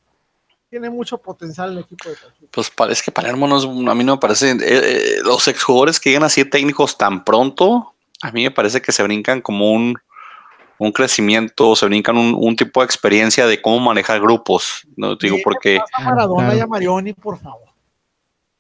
[0.71, 2.47] Tiene mucho potencial el equipo de Pachuca.
[2.51, 5.47] Pues pa- es que Palermo no es, a mí no me parece, eh, eh, los
[5.49, 9.73] exjugadores que llegan así técnicos tan pronto, a mí me parece que se brincan como
[9.73, 9.95] un,
[10.79, 15.27] un crecimiento, se brincan un, un tipo de experiencia de cómo manejar grupos, no te
[15.27, 16.59] digo Sí, porque, A Maradona Claro.
[16.59, 17.69] y a Marioni, por favor.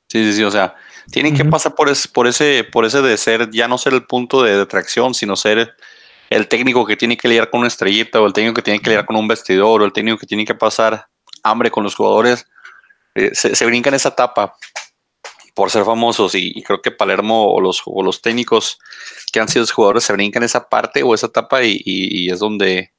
[0.08, 0.74] sí, sí, sí, o sea,
[1.10, 1.50] tienen que Ujú.
[1.50, 4.60] pasar por, es- por ese, por ese de ser, ya no ser el punto de
[4.60, 5.74] atracción, sino ser
[6.30, 8.90] el técnico que tiene que lidiar con una estrellita, o el técnico que tiene que
[8.90, 11.06] lidiar con un vestidor, o el técnico que tiene que pasar
[11.42, 12.46] hambre con los jugadores,
[13.14, 14.54] eh, se, se brincan esa etapa
[15.54, 18.78] por ser famosos y, y creo que Palermo o los, o los técnicos
[19.32, 22.38] que han sido jugadores se brincan esa parte o esa etapa y, y- y es
[22.38, 22.92] donde,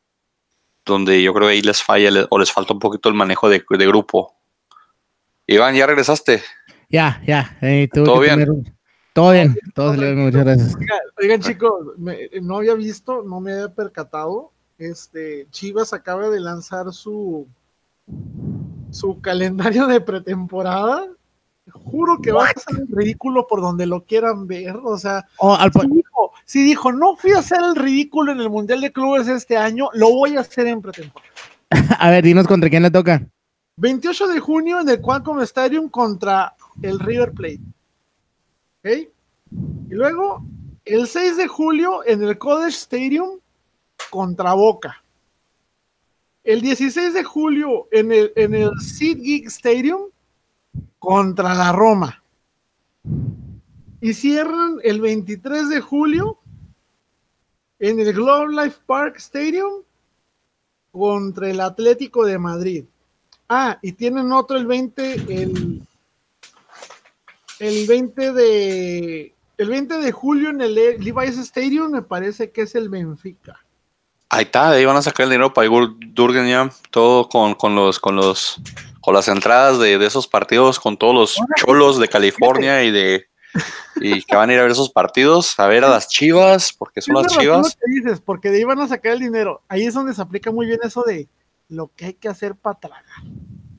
[0.83, 3.47] donde yo creo que ahí les falla le- o les falta un poquito el manejo
[3.47, 4.35] de, de grupo.
[5.47, 6.43] Iván, ¿ya regresaste?
[6.89, 7.57] Ya, ya.
[7.61, 8.39] eh, tuve ¿Todo que bien?
[8.45, 8.73] tener-
[9.13, 10.75] Todo bien, todo bien, muchas gracias.
[10.75, 14.51] Oiga- Oigan, chicos, me- no había visto, no me había percatado.
[14.77, 17.47] Este, Chivas acaba de lanzar su
[18.91, 21.05] su calendario de pretemporada.
[21.71, 24.75] Juro que va a ser un ridículo por donde lo quieran ver.
[24.83, 28.39] O sea, Oh, al si dijo, si dijo, no fui a hacer el ridículo en
[28.39, 31.29] el Mundial de Clubes este año, lo voy a hacer en pretemporada.
[31.99, 33.21] a ver, dinos contra quién le toca.
[33.77, 37.61] 28 de junio en el Qualcomm Stadium contra el River Plate.
[38.79, 39.09] ¿Ok?
[39.89, 40.43] Y luego,
[40.85, 43.39] el 6 de julio en el College Stadium
[44.09, 45.03] contra Boca.
[46.43, 50.09] El 16 de julio en el, en el SeatGeek Stadium
[50.97, 52.23] contra la Roma.
[54.01, 56.39] Y cierran el 23 de julio
[57.79, 59.83] en el Globe Life Park Stadium
[60.91, 62.85] contra el Atlético de Madrid.
[63.47, 65.81] Ah, y tienen otro el 20, el,
[67.59, 72.61] el 20 de el 20 de julio en el Le- Levi's Stadium, me parece que
[72.61, 73.59] es el Benfica.
[74.29, 77.75] Ahí está, ahí van a sacar el dinero para Igor Durgen ya, todo con, con
[77.75, 78.61] los, con los,
[79.01, 83.25] con las entradas de, de esos partidos, con todos los cholos de California y de
[83.99, 87.01] y que van a ir a ver esos partidos, a ver a las chivas, porque
[87.01, 87.75] son las chivas.
[87.75, 89.61] que dices, porque de ahí van a sacar el dinero.
[89.67, 91.27] Ahí es donde se aplica muy bien eso de
[91.67, 93.03] lo que hay que hacer para tragar.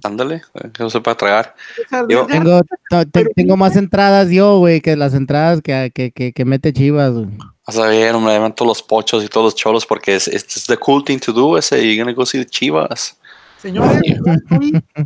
[0.03, 1.55] Ándale, eh, que no se pueda tragar.
[1.93, 5.91] O Yo- Tengo, to- te- pero- tengo más entradas yo, güey, que las entradas que,
[5.95, 7.29] que, que, que mete Chivas, güey.
[7.67, 10.77] Vas a ver, hombre, van todos los pochos y todos los cholos, porque es, the
[10.77, 13.17] cool thing to do, ese, you're gonna go see the chivas.
[13.59, 14.01] Señores,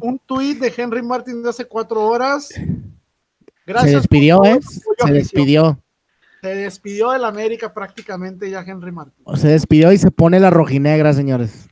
[0.01, 2.49] un tuit de Henry Martin de hace cuatro horas.
[3.67, 4.61] Gracias Se despidió, ¿eh?
[5.05, 5.81] Se despidió.
[6.41, 9.25] Se despidió del América prácticamente ya Henry Martin.
[9.37, 11.69] Se despidió y se pone la rojinegra, señores.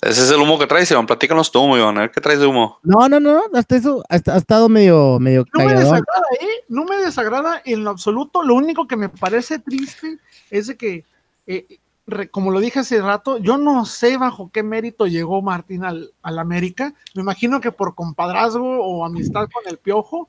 [0.00, 1.06] Ese es el humo que traes, Iván.
[1.06, 1.98] Platícanos tu humo, Iván.
[1.98, 2.78] A ver qué traes de humo.
[2.84, 6.64] No, no, no, hasta eso ha, ha estado medio, medio No me desagrada, ¿eh?
[6.68, 8.42] No me desagrada en lo absoluto.
[8.44, 10.18] Lo único que me parece triste
[10.50, 11.04] es de que,
[11.48, 15.84] eh, re- como lo dije hace rato, yo no sé bajo qué mérito llegó Martín
[15.84, 16.94] al, al América.
[17.14, 20.28] Me imagino que por compadrazgo o amistad con el Piojo,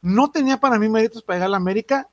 [0.00, 2.08] no tenía para mí méritos para llegar al América.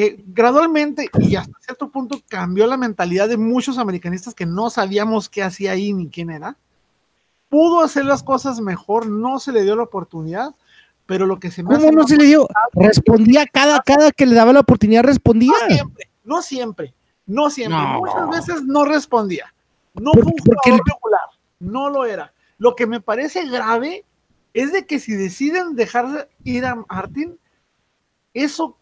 [0.00, 5.28] Eh, gradualmente y hasta cierto punto cambió la mentalidad de muchos americanistas que no sabíamos
[5.28, 6.56] qué hacía ahí ni quién era.
[7.48, 10.54] Pudo hacer las cosas mejor, no se le dio la oportunidad,
[11.04, 12.46] pero lo que se me ¿Cómo hace no se le dio?
[12.74, 15.50] Respondía cada, cada que le daba la oportunidad, respondía.
[15.50, 16.94] no siempre, no siempre,
[17.26, 17.76] no siempre.
[17.80, 17.98] No.
[17.98, 19.52] Muchas veces no respondía.
[19.94, 21.28] No fue un jugador el- regular,
[21.58, 22.32] no lo era.
[22.58, 24.04] Lo que me parece grave
[24.54, 27.36] es de que si deciden dejar ir a Martín,
[28.32, 28.77] eso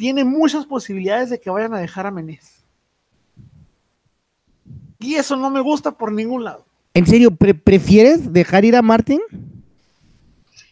[0.00, 2.64] tiene muchas posibilidades de que vayan a dejar a Menés.
[4.98, 6.64] Y eso no me gusta por ningún lado.
[6.94, 9.20] ¿En serio, pre- prefieres dejar ir a Martin?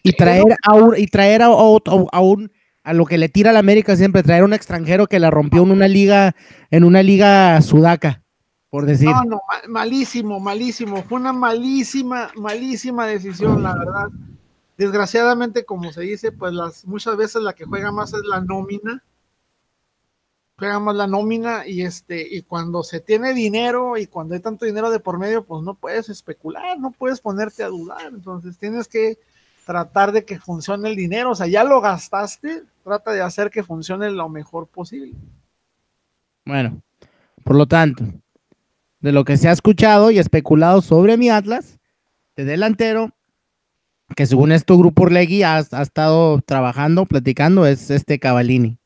[0.03, 2.51] Y traer a un, y traer a, a- a un
[2.85, 5.31] a lo que le tira a la América siempre, traer a un extranjero que la
[5.31, 6.35] rompió en una liga,
[6.71, 8.23] en una liga sudaca,
[8.71, 9.11] por decir.
[9.11, 11.03] No, no, ma- malísimo, malísimo.
[11.03, 14.07] Fue una malísima, malísima decisión, la verdad.
[14.79, 19.03] Desgraciadamente, como se dice, pues las muchas veces la que juega más es la nómina.
[20.59, 24.67] Juega más la nómina y este, y cuando se tiene dinero y cuando hay tanto
[24.67, 28.09] dinero de por medio, pues no puedes especular, no puedes ponerte a dudar.
[28.09, 29.19] Entonces tienes que
[29.65, 31.31] tratar de que funcione el dinero.
[31.31, 35.15] O sea, ya lo gastaste, trata de hacer que funcione lo mejor posible.
[36.45, 36.83] Bueno,
[37.45, 38.05] por lo tanto,
[39.01, 41.79] de lo que se ha escuchado y especulado sobre mi Atlas,
[42.35, 43.15] de delantero,
[44.17, 48.78] que según esto Grupo Orlegui ha, ha estado trabajando, platicando, es este Cavalini.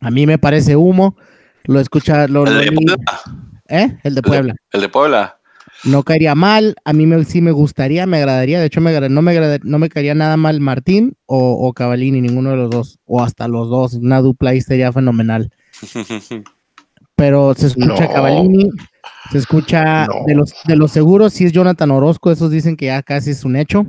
[0.00, 1.16] A mí me parece humo,
[1.64, 2.96] lo escucha, lo, El lo de Puebla.
[3.68, 3.98] ¿eh?
[4.02, 4.54] El de Puebla.
[4.72, 5.38] El de Puebla.
[5.84, 9.22] No caería mal, a mí me, sí me gustaría, me agradaría, de hecho me no,
[9.22, 13.22] me no me caería nada mal Martín o, o Cavalini, ninguno de los dos, o
[13.22, 15.50] hasta los dos, una dupla ahí sería fenomenal.
[17.16, 18.12] pero se escucha No.
[18.12, 18.70] Cavallini,
[19.32, 20.24] se escucha No.
[20.26, 23.44] de los de los seguros, si es Jonathan Orozco, esos dicen que ya casi es
[23.44, 23.86] un hecho.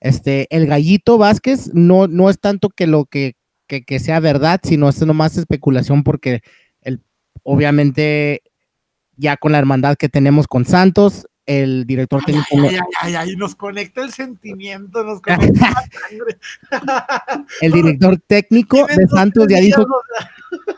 [0.00, 3.36] Este, el gallito Vázquez no, no es tanto que lo que,
[3.66, 6.42] que, que sea verdad, sino es nomás especulación porque
[6.82, 7.00] el,
[7.42, 8.42] obviamente
[9.16, 13.54] ya con la hermandad que tenemos con Santos, el director Ay, técnico ay, ay, nos
[13.54, 16.38] conecta el sentimiento, nos conecta la sangre.
[17.60, 19.86] el director técnico de Santos ya dijo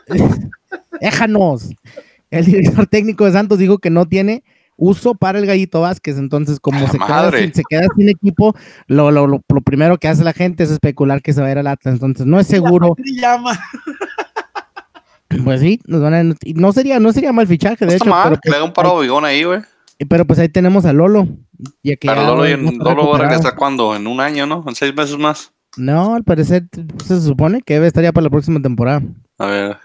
[1.01, 1.69] déjanos.
[2.29, 4.43] El director técnico de Santos dijo que no tiene
[4.77, 8.55] uso para el Gallito Vázquez, entonces como ¡A se queda, sin, se queda sin equipo,
[8.87, 11.51] lo, lo, lo, lo primero que hace la gente es especular que se va a
[11.51, 13.59] ir al Atlas, entonces no es seguro, y llama.
[15.43, 18.05] pues sí, nos van a- y no sería, no sería mal fichaje, No de está
[18.05, 19.61] hecho, mal, pero, que pues, le haga un paro de bigón ahí, güey.
[20.07, 21.27] pero pues ahí tenemos a Lolo.
[21.83, 23.95] Ya que Pero ya Lolo, no- y- no Lolo va a regresar cuándo?
[23.95, 24.63] ¿En un año, no?
[24.67, 25.51] ¿En seis meses más?
[25.75, 26.67] No, al parecer
[27.03, 29.01] se supone que debe estar ya para la próxima temporada.
[29.39, 29.77] A ver.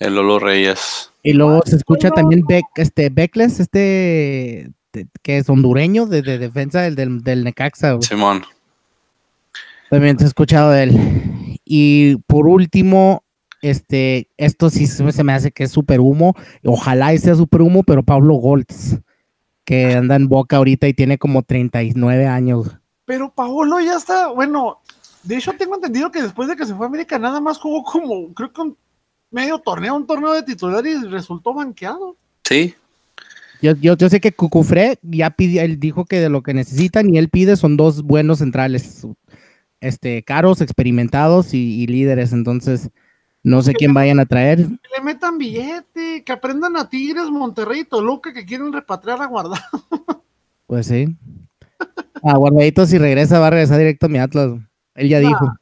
[0.00, 1.11] El Lolo Reyes.
[1.22, 2.14] Y luego se escucha no.
[2.14, 7.44] también Beck, este Beckles, este de- que es hondureño de, de defensa del, del, del
[7.44, 7.92] Necaxa.
[7.92, 8.02] güey.
[8.02, 8.42] Simón.
[9.90, 11.58] También te he escuchado de él.
[11.64, 13.22] Y por último,
[13.60, 16.34] este, esto sí se me, se me hace que es super humo.
[16.64, 18.98] Ojalá y sea super humo, pero Pablo Goltz,
[19.64, 22.76] que anda en boca ahorita y tiene como 39 años.
[23.04, 24.80] Pero Paolo ya está, bueno,
[25.22, 27.82] de hecho tengo entendido que después de que se fue a América nada más jugó
[27.84, 28.76] como, creo que un
[29.32, 32.16] medio torneo, un torneo de titular y resultó banqueado.
[32.44, 32.74] Sí.
[33.60, 37.12] Yo, yo, yo sé que Cucufré ya pidió, él dijo que de lo que necesitan
[37.14, 39.06] y él pide son dos buenos centrales,
[39.80, 42.32] este, caros, experimentados y, y líderes.
[42.32, 42.90] Entonces,
[43.44, 44.58] no sé quién vayan a traer.
[44.58, 49.26] Que le metan billete, que aprendan a Tigres, Monterrey y Toluca que quieren repatriar a
[49.26, 49.60] guardar.
[50.66, 51.14] Pues sí.
[52.22, 54.52] Ah, guardadito, si regresa, va a regresar directo a mi Atlas.
[54.94, 55.52] Él ya Ah, dijo.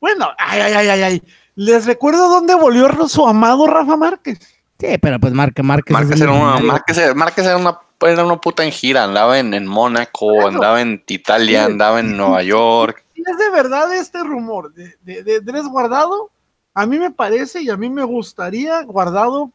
[0.00, 1.22] Bueno, ay, ay, ay, ay, ay.
[1.56, 4.38] Les recuerdo dónde volvió su amado Rafa Márquez.
[4.78, 5.92] Sí, pero pues Marque, Márquez.
[5.92, 6.60] Márquez el era una.
[6.60, 9.04] Márquez Márquez era una, era una puta en gira.
[9.04, 11.72] Andaba en, en Mónaco, andaba en Italia, Sí.
[11.72, 13.02] andaba en Nueva York.
[13.14, 16.30] Si es de verdad este rumor de, de, de Guardado,
[16.74, 19.50] a mí me parece y a mí me gustaría Guardado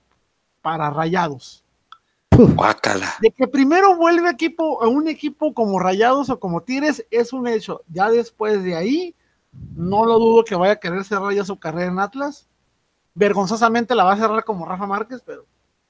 [0.63, 1.63] para Rayados.
[2.31, 3.13] Guácala.
[3.19, 7.47] De que primero vuelve equipo, a un equipo como Rayados o como Tigres es un
[7.47, 7.81] hecho.
[7.89, 9.13] Ya después de ahí,
[9.75, 12.47] no lo dudo que vaya a querer cerrar ya su carrera en Atlas.
[13.13, 15.45] Vergonzosamente la va a cerrar como Rafa Márquez, pero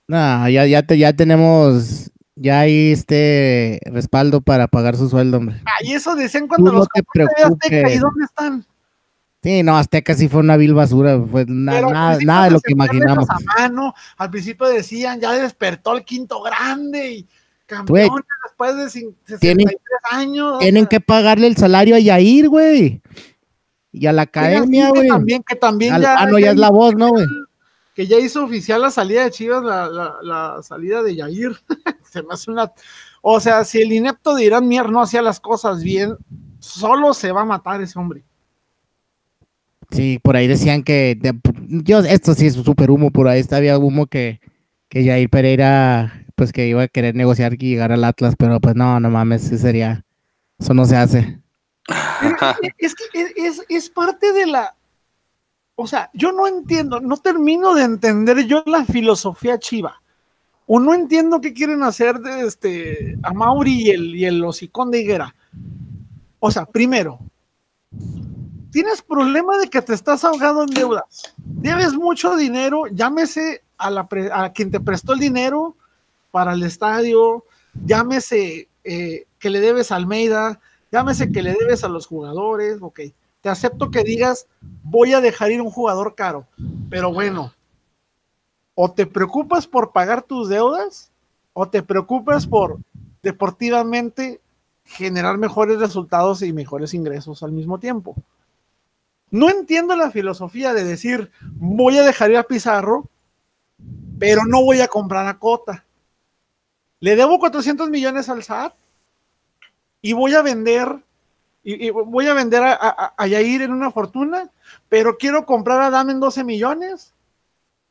[0.08, 5.62] No, ya, ya, te- ya tenemos, ya hay este respaldo para pagar su sueldo, hombre.
[5.80, 8.66] ay, eso decían cuando Tú no los te compró TV Azteca, ¿y dónde están?
[9.44, 13.28] Sí, no, Azteca sí fue una vil basura, na- al nada, de lo que imaginamos.
[13.28, 13.94] "Mételos a mano".
[14.18, 17.28] Al principio decían, ya despertó el quinto grande y
[17.66, 19.68] campeones después de cin- 63 Tienen-
[20.12, 20.56] años.
[20.56, 23.02] o Tienen sea, que pagarle el salario a Yair, güey.
[23.92, 25.08] Y a la academia, güey.
[25.08, 27.26] también, que también Al- ya, Ah, no, ya es la voz, ¿no, güey?
[27.94, 31.52] que ya hizo oficial la salida de Chivas, la, la- la salida de Yair.
[32.04, 32.72] Se me hace una.
[33.22, 36.16] O sea, si el inepto de Irán Mier no hacía las cosas bien,
[36.60, 38.24] solo se va a matar ese hombre.
[39.92, 41.38] Sí, por ahí decían que, de-
[41.84, 44.40] yo, esto sí es súper humo, por ahí está- había humo que,
[44.88, 48.76] que Jair Pereira, pues que iba a querer negociar y llegar al Atlas, pero pues
[48.76, 50.06] no, no mames, sí sería,
[50.60, 51.41] eso no se hace.
[52.78, 52.96] Es,
[53.36, 54.76] es- es parte de la.
[55.76, 60.02] O sea, yo no entiendo, no termino de entender yo la filosofía chiva.
[60.68, 64.92] O no entiendo qué quieren hacer de este a Mauri y el, y el hocicón
[64.92, 65.36] de Higuera.
[66.40, 67.20] O sea, primero,
[68.72, 71.34] tienes problema de que te estás ahogando en deudas.
[71.38, 75.76] Debes mucho dinero, llámese a, la pre- a quien te prestó el dinero,
[76.32, 77.44] para el estadio,
[77.86, 80.60] llámese eh, que le debes a Almeida,
[80.92, 83.00] llámese que le debes a los jugadores, ok,
[83.42, 84.48] te acepto que digas,
[84.84, 86.48] voy a dejar ir un jugador caro,
[86.90, 87.54] pero bueno,
[88.76, 91.12] o te preocupas por pagar tus deudas,
[91.54, 92.78] o te preocupas por
[93.24, 94.42] deportivamente
[94.86, 98.16] generar mejores resultados y mejores ingresos al mismo tiempo.
[99.30, 103.10] No entiendo la filosofía de decir, voy a dejar ir a Pizarro,
[104.20, 105.86] pero no voy a comprar a Cota.
[107.00, 108.74] Le debo 400 millones al SAT
[110.02, 111.04] y voy a vender
[111.64, 114.50] y, voy a vender a, a, Yair en una fortuna,
[114.90, 117.14] pero quiero comprar a Dame en 12 millones.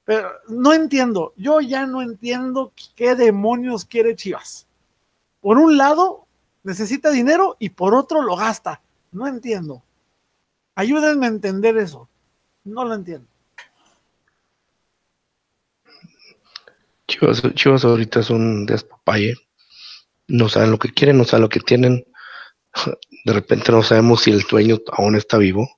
[0.05, 4.67] Pero no entiendo, yo ya no entiendo qué demonios quiere Chivas.
[5.41, 6.27] Por un lado,
[6.65, 8.81] necesita dinero y por otro lo gasta.
[9.13, 9.83] No entiendo.
[10.75, 12.09] Ayúdenme a entender eso.
[12.65, 13.29] No lo entiendo.
[17.07, 19.37] Chivas, Chivas ahorita es un despapalle.
[20.31, 22.05] No saben lo que quieren, no saben lo que tienen.
[23.24, 25.68] De repente no sabemos si el dueño aún está vivo.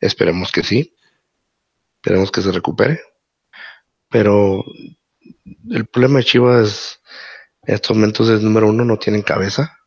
[0.00, 0.96] Esperemos que sí.
[1.96, 3.00] Esperemos que se recupere.
[4.10, 4.64] Pero
[5.70, 7.00] el problema de Chivas
[7.66, 9.78] en estos momentos es número uno, no tienen cabeza.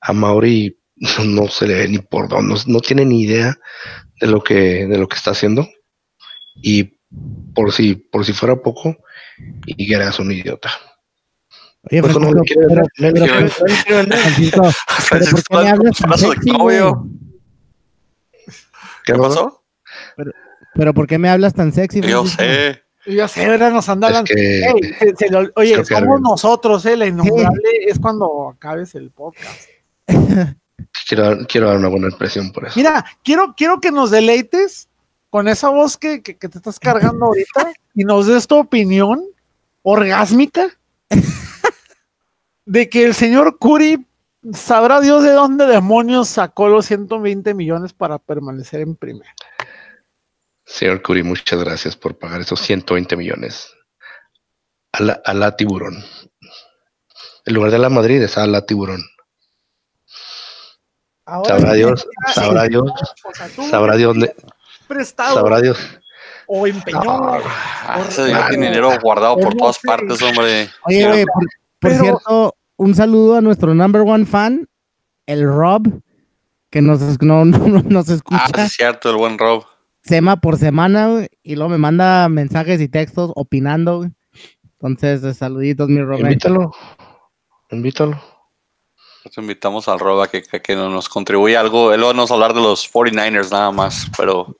[0.00, 0.78] A Mauri
[1.24, 3.56] no se le ve ni por dónde, no, tiene ni idea
[4.20, 5.68] de lo que, de lo que está haciendo.
[6.56, 6.98] Y
[7.54, 8.96] por si, por si fuera poco,
[9.66, 10.70] Higuera es un idiota.
[11.84, 12.74] Oye, pero, ¿por qué me
[15.70, 16.50] hablas tan sexy,
[19.04, 19.62] ¿Qué pasó?
[20.74, 22.00] Pero, ¿por qué me hablas tan sexy?
[22.00, 22.82] Yo sé.
[23.06, 23.72] Yo sé, ¿verdad?
[23.72, 24.24] Nos andan.
[25.54, 26.96] oye, somos nosotros, ¿eh?
[26.96, 29.68] La innombrable es cuando acabes el podcast.
[31.08, 32.74] quiero, quiero dar una buena impresión por eso.
[32.76, 34.88] Mira, quiero, quiero que nos deleites
[35.30, 39.22] con esa voz que, que, te estás cargando ahorita y nos des tu opinión
[39.82, 40.66] orgásmica
[42.68, 44.06] de que el señor Curi
[44.52, 49.34] sabrá Dios de dónde demonios sacó los 120 millones para permanecer en primera.
[50.64, 53.72] Señor Curi, muchas gracias por pagar esos 120 millones
[54.92, 56.04] a la, a la tiburón.
[57.44, 59.02] En lugar de la Madrid es a la tiburón
[61.44, 62.92] sabrá Dios, sabrá Dios,
[63.70, 64.16] sabrá Dios,
[64.86, 65.78] prestado, sabrá Dios.
[66.46, 67.00] O empeñó.
[67.04, 68.02] Ah,
[68.48, 70.70] tiene dinero guardado por todas partes, hombre.
[70.84, 71.26] Oye,
[71.78, 74.66] por, cierto, un saludo a nuestro number one fan,
[75.26, 76.00] el Rob,
[76.70, 78.46] que nos, no, nos escucha.
[78.54, 79.66] Ah, es cierto, el buen Rob.
[80.02, 84.08] Sema por semana, y luego me manda mensajes y textos opinando.
[84.80, 86.20] Entonces, saluditos, mi Rob.
[86.20, 86.72] Invítalo.
[87.70, 88.18] Invítalo
[89.36, 91.92] invitamos al Roba que, que, nos contribuya algo.
[91.92, 94.56] Él va a nos hablar de los 49ers nada más, pero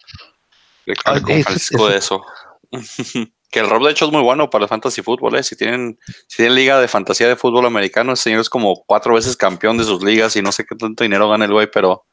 [0.84, 2.22] le ah, de eso.
[3.50, 5.42] que el Rob de hecho es muy bueno para el fantasy fútbol, ¿eh?
[5.42, 9.14] Si tienen, si tienen liga de fantasía de fútbol americano, el señor es como cuatro
[9.14, 12.04] veces campeón de sus ligas y no sé qué tanto dinero gana el güey, pero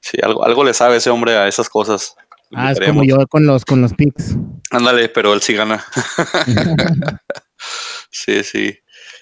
[0.00, 2.14] sí, algo, algo le sabe ese hombre a esas cosas.
[2.54, 4.36] Ah, es como yo con los, con los picks.
[4.70, 5.84] Ándale, pero él sí gana.
[8.10, 8.78] sí, sí.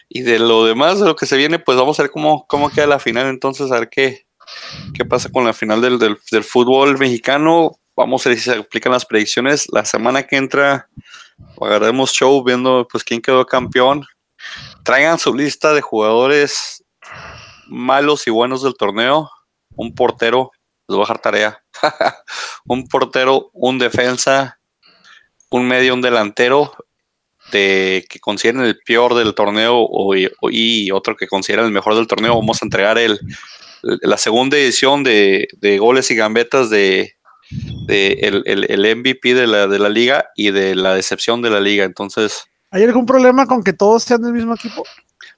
[0.08, 2.70] Y de lo demás, de lo que se viene, pues vamos a ver cómo, cómo
[2.70, 3.26] queda la final.
[3.28, 4.26] Entonces, a ver qué,
[4.92, 7.72] qué pasa con la final del, del, fútbol mexicano.
[7.96, 9.66] Vamos a ver si se aplican las predicciones.
[9.72, 10.88] La semana que entra
[11.60, 14.04] agarremos show viendo pues quién quedó campeón.
[14.84, 16.84] Traigan su lista de jugadores
[17.66, 19.30] malos y buenos del torneo.
[19.76, 20.50] Un portero,
[20.88, 21.64] les voy a dejar tarea.
[22.66, 24.58] un portero, un defensa,
[25.50, 26.72] un medio, un delantero
[27.50, 29.88] que consideren el peor del torneo
[30.50, 33.20] y otro que consideren el mejor del torneo, vamos a entregar el,
[33.82, 37.14] la segunda edición de, goles y gambetas de,
[37.88, 41.84] el, MVP de la, de la liga y de la decepción de la liga.
[41.84, 42.44] Entonces.
[42.70, 44.84] ¿Hay algún problema con que todos sean del mismo equipo?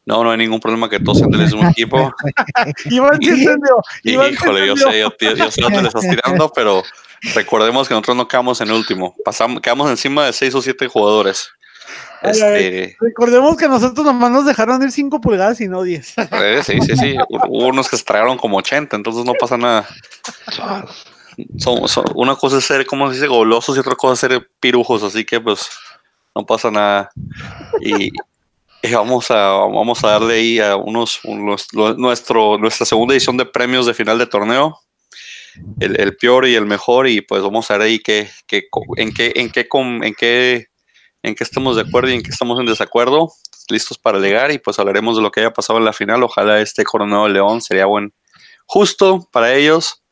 [0.07, 2.13] No, no hay ningún problema que todos sean del mismo equipo.
[2.87, 3.83] Iván sí entendió.
[4.33, 6.85] Híjole, yo sé, yo, yo sé dónde le estás tirando, pero
[7.35, 9.17] recordemos que nosotros no quedamos en último.
[9.25, 11.51] Pasamos, quedamos encima de seis o siete jugadores.
[12.23, 16.15] Este, recordemos que nosotros nomás nos dejaron ir 5 pulgadas y no 10.
[16.19, 17.17] Eh, sí, sí, sí.
[17.29, 19.87] Hubo unos que se tragaron como 80, entonces no pasa nada.
[22.15, 25.25] Una cosa es ser, como se dice, golosos y otra cosa es ser pirujos, así
[25.25, 25.69] que pues
[26.35, 27.11] no pasa nada.
[27.81, 28.11] Y,
[28.93, 33.95] vamos, a, vamos a darle ahí a unos, nuestro, nuestra segunda edición de premios de
[33.95, 34.81] final de torneo.
[35.81, 38.29] El, peor y el mejor, y pues vamos a ver ahí que,
[38.97, 40.69] en qué, en qué, en qué
[41.27, 43.33] en qué estamos de acuerdo y en qué estamos en desacuerdo,
[43.69, 46.23] listos para llegar y pues hablaremos de lo que haya pasado en la final.
[46.23, 48.15] Ojalá este Coronado León sería buen,
[48.65, 50.06] justo para ellos y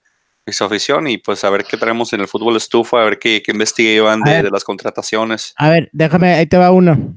[0.53, 3.43] su afición y pues a ver qué traemos en el fútbol estufa, a ver qué,
[3.43, 5.55] qué investigue Iván de, las contrataciones.
[5.57, 7.15] A ver, déjame, ahí te va uno.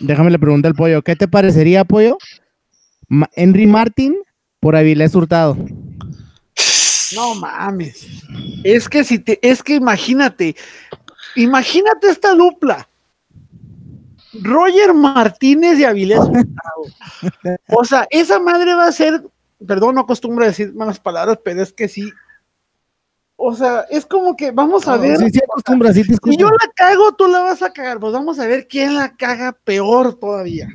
[0.00, 2.18] déjame le preguntar al pollo, ¿qué te parecería, pollo?
[3.08, 4.16] Ma- Henry Martin
[4.60, 5.56] por Avilés Hurtado.
[7.14, 8.06] No mames.
[8.64, 10.54] Es que si te, es que imagínate,
[11.36, 12.86] imagínate esta dupla.
[14.34, 17.58] Roger Martínez y Avilés Hurtado.
[17.68, 19.22] O sea, esa madre va a ser,
[19.66, 22.12] perdón, no acostumbro a decir malas palabras, pero es que sí.
[23.40, 25.16] O sea, es como que vamos a ver.
[25.16, 28.00] Sí, sí, acostumbra, sí te Si yo la cago, tú la vas a cagar.
[28.00, 30.68] Pues vamos a ver quién la caga peor todavía.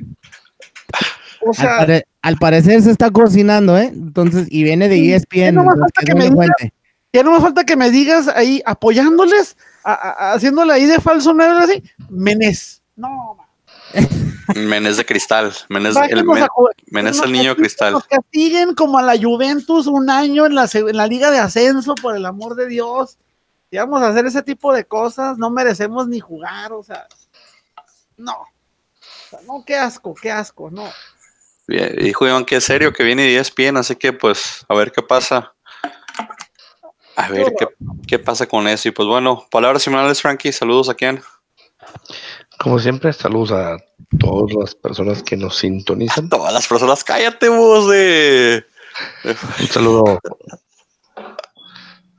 [1.42, 3.90] O Al, sea, pare- al parecer se está cocinando, ¿eh?
[3.94, 5.40] Entonces, y viene de E ESPN.
[5.40, 6.72] ya nomás entonces falta que que no me digas.
[7.12, 11.52] ya no falta que me digas ahí apoyándoles, a- a- haciéndole ahí de falso nueve
[11.62, 12.80] así, Menés.
[12.96, 13.46] No, man.
[14.54, 15.52] Menés de cristal.
[15.68, 16.46] Menés, el, men-
[16.86, 17.92] Menés el niño cristal.
[17.92, 21.38] Nos castiguen como a la Juventus un año en la, se- en la liga de
[21.38, 23.18] ascenso, por el amor de Dios.
[23.70, 27.06] Si vamos a hacer ese tipo de cosas, no merecemos ni jugar, o sea,
[28.16, 28.32] no.
[28.34, 28.48] O
[29.30, 30.88] sea, no, qué asco, qué asco, no.
[31.66, 34.74] Bien, Dijo Iván que es serio que viene de E ESPN, así que pues a
[34.74, 35.54] ver qué pasa.
[37.16, 37.66] A ver qué,
[38.06, 38.88] qué pasa con eso.
[38.88, 40.52] Y pues bueno, palabras finales, Frankie.
[40.52, 41.22] Saludos a quién.
[42.64, 43.76] Como siempre, saludos a
[44.18, 46.30] todas las personas que nos sintonizan.
[46.30, 48.64] Todas las personas, cállate vos de.
[49.60, 50.18] Un saludo.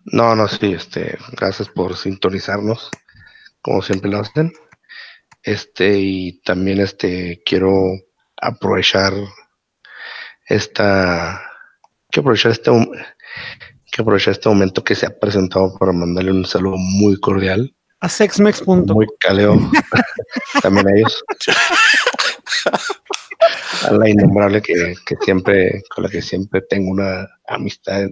[0.04, 2.91] No, no, sí, este, gracias por sintonizarnos,
[3.64, 4.54] como siempre lo hacen.
[5.41, 7.72] Este, y también este, quiero
[8.39, 9.14] aprovechar
[10.46, 11.41] esta,
[12.12, 12.70] que aprovechar este,
[13.91, 18.10] que aprovechar este momento que se ha presentado para mandarle un saludo muy cordial, A
[18.10, 18.86] sexmex.com.
[18.93, 19.58] muy caleo,
[20.62, 21.24] también a ellos.
[23.84, 28.10] A la innombrable que, que siempre, con la que siempre tengo una amistad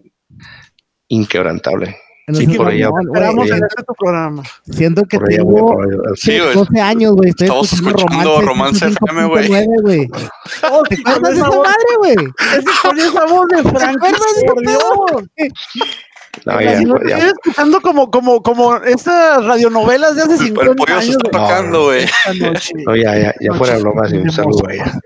[1.09, 1.95] inquebrantable.
[2.31, 4.43] Sé, por güey, Esperamos por en este tu programa.
[4.71, 5.77] Siento que tengo.
[6.15, 6.53] Sí, güey.
[6.53, 7.31] 12 años, güey.
[7.37, 9.49] Estamos escuchando Romance FM, güey.
[9.49, 10.09] 105.9, güey.
[10.71, 12.15] Oh, ¿Te sí, acuerdas de esa madre, güey?
[12.57, 15.51] es con esa voz de Frankie, acuerdas de por Dios.
[16.45, 17.17] No, Si ya, no te ya.
[17.17, 21.09] estoy escuchando como, como, como estas radionovelas de hace El, 50 el pollo se años.
[21.23, 22.05] está de- tocando, güey.
[22.39, 22.73] noche.
[22.87, 24.99] No, ya, ya, ya fuera bromas y un saludo a ella.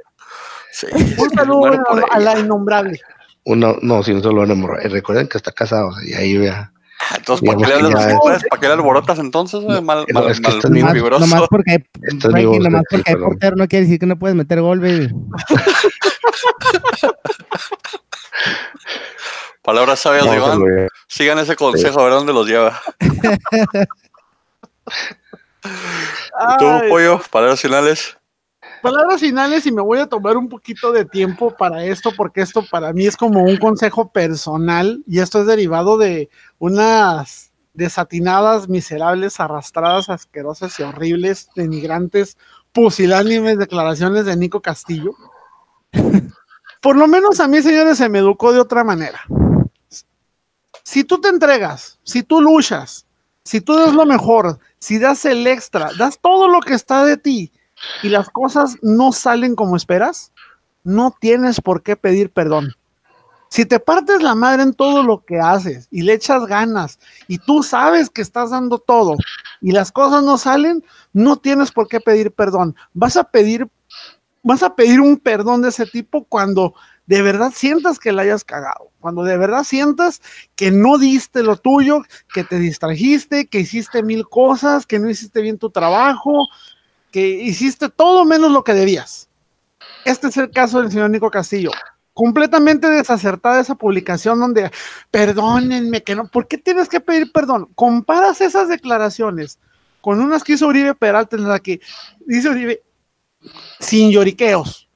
[0.71, 0.87] Sí.
[1.17, 2.23] Un saludo a, ahí.
[2.23, 2.99] la innombrable.
[3.43, 4.85] Uno, no, si un saludo enamorado.
[4.85, 6.71] Y recuerden que está casado, y ahí vea.
[7.15, 8.43] Entonces, ¿para qué le es- pues?
[8.49, 9.61] ¿Para qué le alborotas entonces?
[9.61, 9.81] güey?
[9.81, 11.25] Mal, No, mal, es que mal, Nomás, fibroso.
[11.27, 11.85] nomás porque hay,
[12.19, 15.09] Frankie, amigos nomás porque hay portero no quiere decir que no puedes meter gol, baby.
[19.67, 20.61] Palabras sabias de Iván.
[21.09, 22.79] Sigan ese consejo, a ver dónde los lleva.
[25.61, 27.19] ¿Y tú, pollo?
[27.29, 28.17] Palabras finales.
[28.81, 32.63] palabras finales y me voy a tomar un poquito de tiempo para esto porque esto
[32.71, 39.41] para mí es como un consejo personal y esto es derivado de unas desatinadas, miserables,
[39.41, 42.37] arrastradas, asquerosas y horribles, denigrantes,
[42.71, 45.11] pusilánimes declaraciones de Nico Castillo.
[46.81, 49.19] Por lo menos a mí, señores, se me educó de otra manera.
[50.87, 53.05] Si tú te entregas, si tú luchas,
[53.43, 57.17] si tú das lo mejor, si das el extra, das todo lo que está de
[57.17, 57.51] ti
[58.03, 60.31] y las cosas no salen como esperas,
[60.85, 62.73] no tienes por qué pedir perdón.
[63.49, 67.37] Si te partes la madre en todo lo que haces y le echas ganas y
[67.37, 69.17] tú sabes que estás dando todo
[69.59, 72.77] y las cosas no salen, no tienes por qué pedir perdón.
[72.93, 73.67] Vas a pedir
[74.41, 76.75] vas a pedir un perdón de ese tipo cuando
[77.07, 80.21] de verdad sientas que la hayas cagado, cuando de verdad sientas
[80.55, 82.03] que no diste lo tuyo,
[82.33, 86.47] que te distrajiste, que hiciste mil cosas, que no hiciste bien tu trabajo,
[87.11, 89.29] que hiciste todo menos lo que debías.
[90.03, 91.71] Este es el caso del señor Nico Castillo.
[92.13, 94.69] Completamente desacertada esa publicación donde,
[95.09, 97.69] perdónenme, que no, ¿por qué tienes que pedir perdón?
[97.75, 99.59] Comparas esas declaraciones
[100.01, 101.79] con unas que hizo Uribe Peralta en la que
[102.25, 102.83] dice Uribe,
[103.79, 104.86] sin lloriqueos.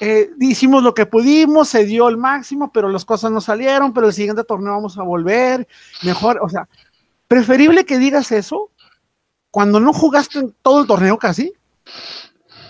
[0.00, 4.06] Eh, hicimos lo que pudimos, se dio el máximo, pero las cosas no salieron, pero
[4.06, 5.68] el siguiente torneo vamos a volver,
[6.02, 6.68] mejor, o sea,
[7.28, 8.70] preferible que digas eso
[9.50, 11.52] cuando no jugaste todo el torneo casi,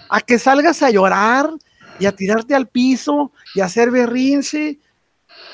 [0.08, 1.50] a que salgas a llorar
[1.98, 4.78] y a tirarte al piso y a hacer berrinche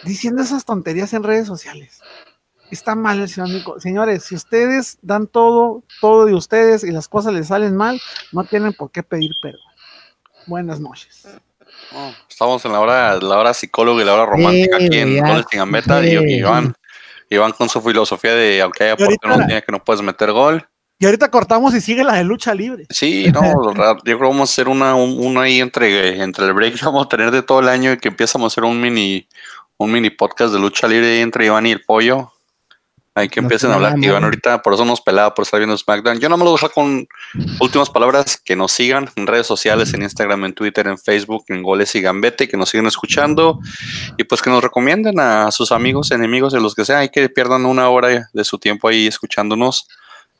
[0.05, 2.01] diciendo esas tonterías en redes sociales.
[2.70, 3.81] Está mal el señor.
[3.81, 8.01] Señores, si ustedes dan todo, todo de ustedes y las cosas les salen mal,
[8.32, 9.61] no tienen por qué pedir perdón.
[10.47, 11.27] Buenas noches.
[11.92, 15.16] Oh, estamos en la hora, la hora psicóloga y la hora romántica aquí en
[15.52, 16.04] Gambeta.
[16.04, 16.24] Y, Sí.
[16.26, 16.74] y Iván,
[17.30, 20.66] Iván con su filosofía de aunque haya portero no tiene que no puedes meter gol.
[20.98, 22.86] Y ahorita cortamos y sigue la de lucha libre.
[22.90, 23.40] Sí, no,
[23.74, 26.84] yo creo que vamos a hacer una, un- una ahí entre, entre el break que
[26.84, 29.28] vamos a tener de todo el año y que empiezamos a hacer un mini,
[29.76, 32.32] un mini podcast de lucha libre entre Iván y el pollo.
[33.16, 33.94] Hay que No empiecen a hablar.
[33.94, 36.20] nada Iván ahorita por eso nos pelaba por estar viendo SmackDown.
[36.20, 37.09] Yo no me lo dejo con
[37.60, 38.36] últimas palabras.
[38.36, 42.02] Que nos sigan en redes sociales, en Instagram, en Twitter, en Facebook, en Goles y
[42.02, 43.59] Gambete, que nos sigan escuchando
[44.18, 47.28] y pues que nos recomienden a sus amigos, enemigos, de los que sea, y que
[47.30, 49.88] pierdan una hora de su tiempo ahí escuchándonos.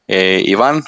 [0.07, 0.85] Eh, Iván,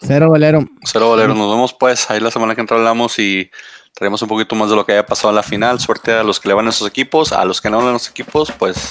[0.00, 0.64] Cero Valero.
[0.84, 3.50] Cero Valero, nos vemos pues ahí la semana que entra hablamos y
[3.94, 5.80] traemos un poquito más de lo que haya pasado en la final.
[5.80, 7.92] Suerte a los que le van a esos equipos, a los que no van a
[7.92, 8.88] los equipos, pues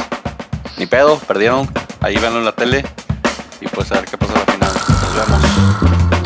[0.81, 1.69] ni pedo, perdieron.
[1.99, 2.83] Ahí véanlo en la tele
[3.61, 4.71] y pues a ver qué pasa la final.
[4.73, 6.20] Nos vemos.